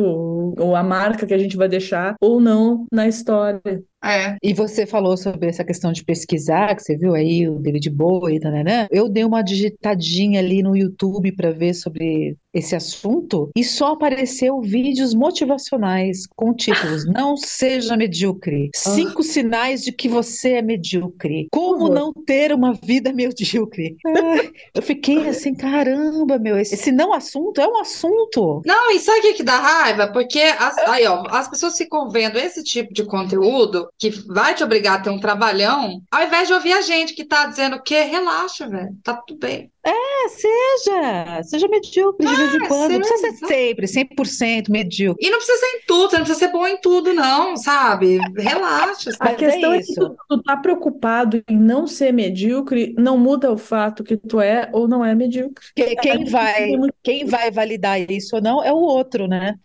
[0.58, 3.82] ou a marca que a gente vai deixar ou não na história.
[4.04, 4.36] É.
[4.42, 8.40] E você falou sobre essa questão de pesquisar, que você viu aí o David Bowie,
[8.40, 8.88] né?
[8.90, 14.60] Eu dei uma digitadinha ali no YouTube para ver sobre esse assunto e só apareceu
[14.60, 18.70] vídeos motivacionais com títulos Não seja medíocre.
[18.74, 19.24] Cinco Ah.
[19.24, 21.48] sinais de que você é medíocre.
[21.52, 23.96] Como não ter uma vida medíocre.
[24.06, 28.62] Ai, eu fiquei assim, caramba, meu, esse, esse não assunto é um assunto.
[28.64, 30.08] Não, e sabe o que que dá raiva?
[30.08, 34.64] Porque as, aí, ó, as pessoas ficam vendo esse tipo de conteúdo que vai te
[34.64, 37.82] obrigar a ter um trabalhão, ao invés de ouvir a gente que tá dizendo o
[37.82, 38.02] quê?
[38.02, 38.96] Relaxa, velho.
[39.02, 39.70] Tá tudo bem.
[39.84, 42.92] É, seja, seja medíocre de vez em Ah, quando.
[42.92, 45.26] Não precisa ser sempre, 100% medíocre.
[45.26, 48.18] E não precisa ser em tudo, você não precisa ser bom em tudo, não, sabe?
[48.36, 49.10] Relaxa.
[49.18, 53.18] A Mas é questão é, que tu, tu tá preocupado em não ser medíocre, não
[53.18, 55.64] muda o fato que tu é ou não é medíocre.
[55.74, 56.70] Que- Quem vai,
[57.02, 59.56] quem vai validar isso ou não é o outro, né?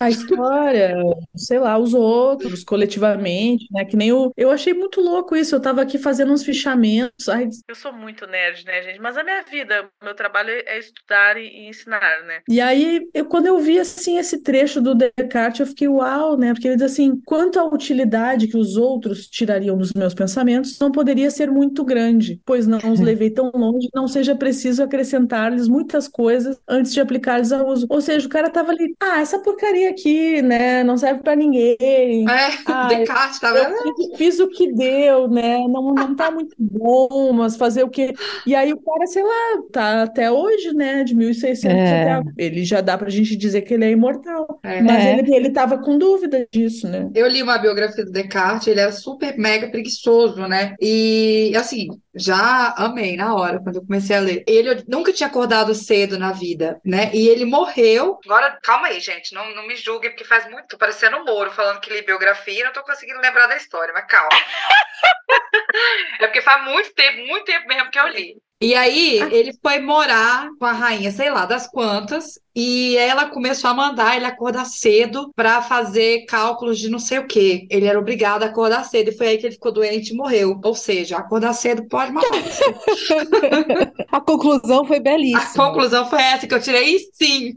[0.00, 0.94] A história,
[1.36, 3.84] sei lá, os outros, coletivamente, né?
[3.84, 4.32] Que nem o.
[4.36, 5.54] Eu achei muito louco isso.
[5.54, 7.28] Eu tava aqui fazendo uns fichamentos.
[7.28, 9.00] Ai, Eu sou muito nerd, né, gente?
[9.00, 12.40] Mas a minha vida, meu trabalho é estudar e ensinar, né?
[12.48, 16.52] E aí, eu, quando eu vi assim esse trecho do Descartes, eu fiquei uau, né?
[16.52, 20.92] Porque ele diz assim: quanto à utilidade que os outros tirariam dos meus pensamentos, não
[20.92, 26.08] poderia ser muito grande, pois não os levei tão longe, não seja preciso acrescentar-lhes muitas
[26.08, 27.86] coisas antes de aplicá-los ao uso.
[27.88, 30.82] Ou seja, o cara tava ali, ah, essa porcaria aqui, né?
[30.84, 31.76] Não serve pra ninguém.
[31.80, 33.94] É, Ah, Descartes, tá Eu vendo?
[33.96, 35.58] fiz, fiz o que deu, né?
[35.68, 38.14] Não, não tá muito bom, mas fazer o quê?
[38.46, 41.02] E aí o cara, sei lá, tá até hoje, né?
[41.04, 42.12] De 1600 É.
[42.12, 42.30] até.
[42.36, 44.60] Ele já dá pra gente dizer que ele é imortal.
[44.62, 44.80] É.
[44.82, 45.18] Mas É.
[45.18, 47.10] ele, ele tava com dúvida disso, né?
[47.14, 50.74] Eu li uma biografia do Descartes, ele era super mega preguiçoso, né?
[50.80, 54.44] E assim, já amei na hora quando eu comecei a ler.
[54.46, 57.10] Ele nunca tinha acordado cedo na vida, né?
[57.14, 58.18] E ele morreu.
[58.24, 60.68] Agora, calma aí, gente, não, não me julguem, porque faz muito.
[60.68, 63.92] Tô parecendo o Moro falando que li biografia e não tô conseguindo lembrar da história,
[63.92, 64.28] mas calma.
[66.20, 68.36] É porque faz muito tempo, muito tempo mesmo que eu li.
[68.60, 73.70] E aí, ele foi morar com a rainha, sei lá, das quantas, e ela começou
[73.70, 77.68] a mandar ele acordar cedo para fazer cálculos de não sei o quê.
[77.70, 80.60] Ele era obrigado a acordar cedo, e foi aí que ele ficou doente e morreu.
[80.64, 82.64] Ou seja, acordar cedo pode matar você.
[84.10, 85.66] A conclusão foi A belíssima.
[85.66, 87.52] conclusão foi essa que eu tirei, sim.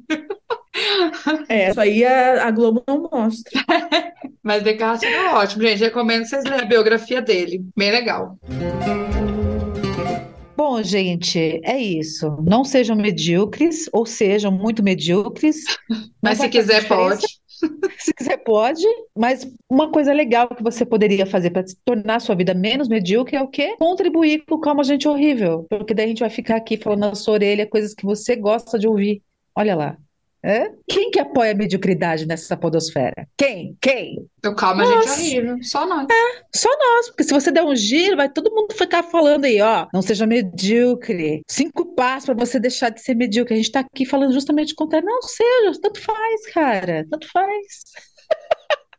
[1.50, 3.62] É, isso aí a, a Globo não mostra.
[4.44, 5.80] Mas Descartes é ótimo, gente.
[5.80, 7.66] Recomendo vocês leiam a biografia dele.
[7.76, 8.38] Bem legal.
[10.56, 12.38] Bom, gente, é isso.
[12.44, 15.64] Não sejam medíocres, ou sejam muito medíocres.
[15.90, 17.22] Não Mas se quiser, diferença.
[17.22, 17.42] pode.
[18.00, 18.84] Se quiser, pode.
[19.16, 23.36] Mas uma coisa legal que você poderia fazer para tornar a sua vida menos medíocre
[23.36, 23.76] é o quê?
[23.78, 25.68] Contribuir com o Calma Gente Horrível.
[25.70, 28.80] Porque daí a gente vai ficar aqui falando na sua orelha coisas que você gosta
[28.80, 29.22] de ouvir.
[29.56, 29.98] Olha lá.
[30.44, 30.72] É?
[30.88, 33.28] Quem que apoia a mediocridade nessa podosfera?
[33.38, 33.78] Quem?
[33.80, 34.28] Quem?
[34.44, 35.14] Eu calma, gente, Nossa.
[35.14, 35.58] horrível.
[35.62, 36.08] Só nós.
[36.56, 39.88] Só nós, porque se você der um giro, vai todo mundo ficar falando aí, ó,
[39.94, 41.44] não seja medíocre.
[41.48, 43.54] Cinco passos para você deixar de ser medíocre.
[43.54, 47.66] A gente tá aqui falando justamente contra, não seja, tanto faz, cara, tanto faz.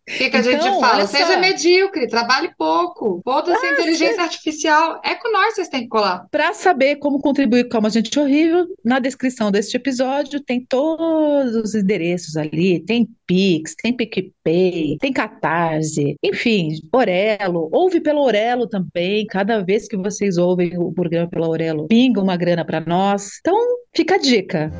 [0.09, 0.95] O que que a gente Então, fala?
[0.97, 1.41] olha Seja só.
[1.41, 3.21] medíocre, trabalhe pouco.
[3.25, 5.01] Foda-se a inteligência artificial.
[5.05, 6.27] É com nós vocês têm que colar.
[6.31, 11.75] Para saber como contribuir com a Gente Horrível, na descrição deste episódio tem todos os
[11.75, 19.63] endereços ali, tem Pix, tem PicPay, tem Catarse, enfim, Orelo, ouve pela Orelo também, cada
[19.63, 23.39] vez que vocês ouvem o programa pela Orelo, pinga uma grana para nós.
[23.41, 23.57] Então,
[23.95, 24.71] fica a dica.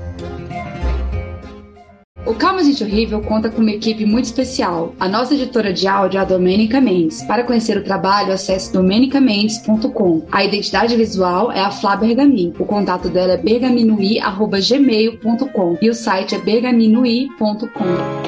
[2.25, 4.95] O Calma Gente Horrível conta com uma equipe muito especial.
[5.01, 7.21] A nossa editora de áudio é a Domênica Mendes.
[7.23, 10.23] Para conhecer o trabalho, acesse domenicamendes.com.
[10.31, 12.55] A identidade visual é a Flá Bergamin.
[12.61, 18.23] O contato dela é bergaminui.gmail.com e o site é bergaminui.com.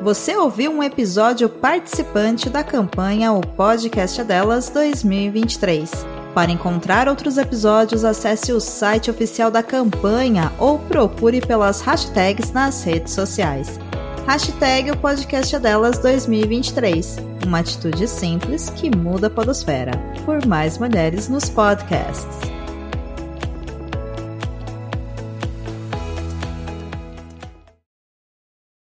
[0.00, 6.19] Você ouviu um episódio participante da campanha O Podcast é Delas 2023.
[6.34, 12.82] Para encontrar outros episódios, acesse o site oficial da campanha ou procure pelas hashtags nas
[12.84, 13.80] redes sociais.
[14.26, 17.16] Hashtag O Podcast é Delas 2023.
[17.44, 19.92] Uma atitude simples que muda a podosfera.
[20.24, 22.59] Por mais mulheres nos podcasts.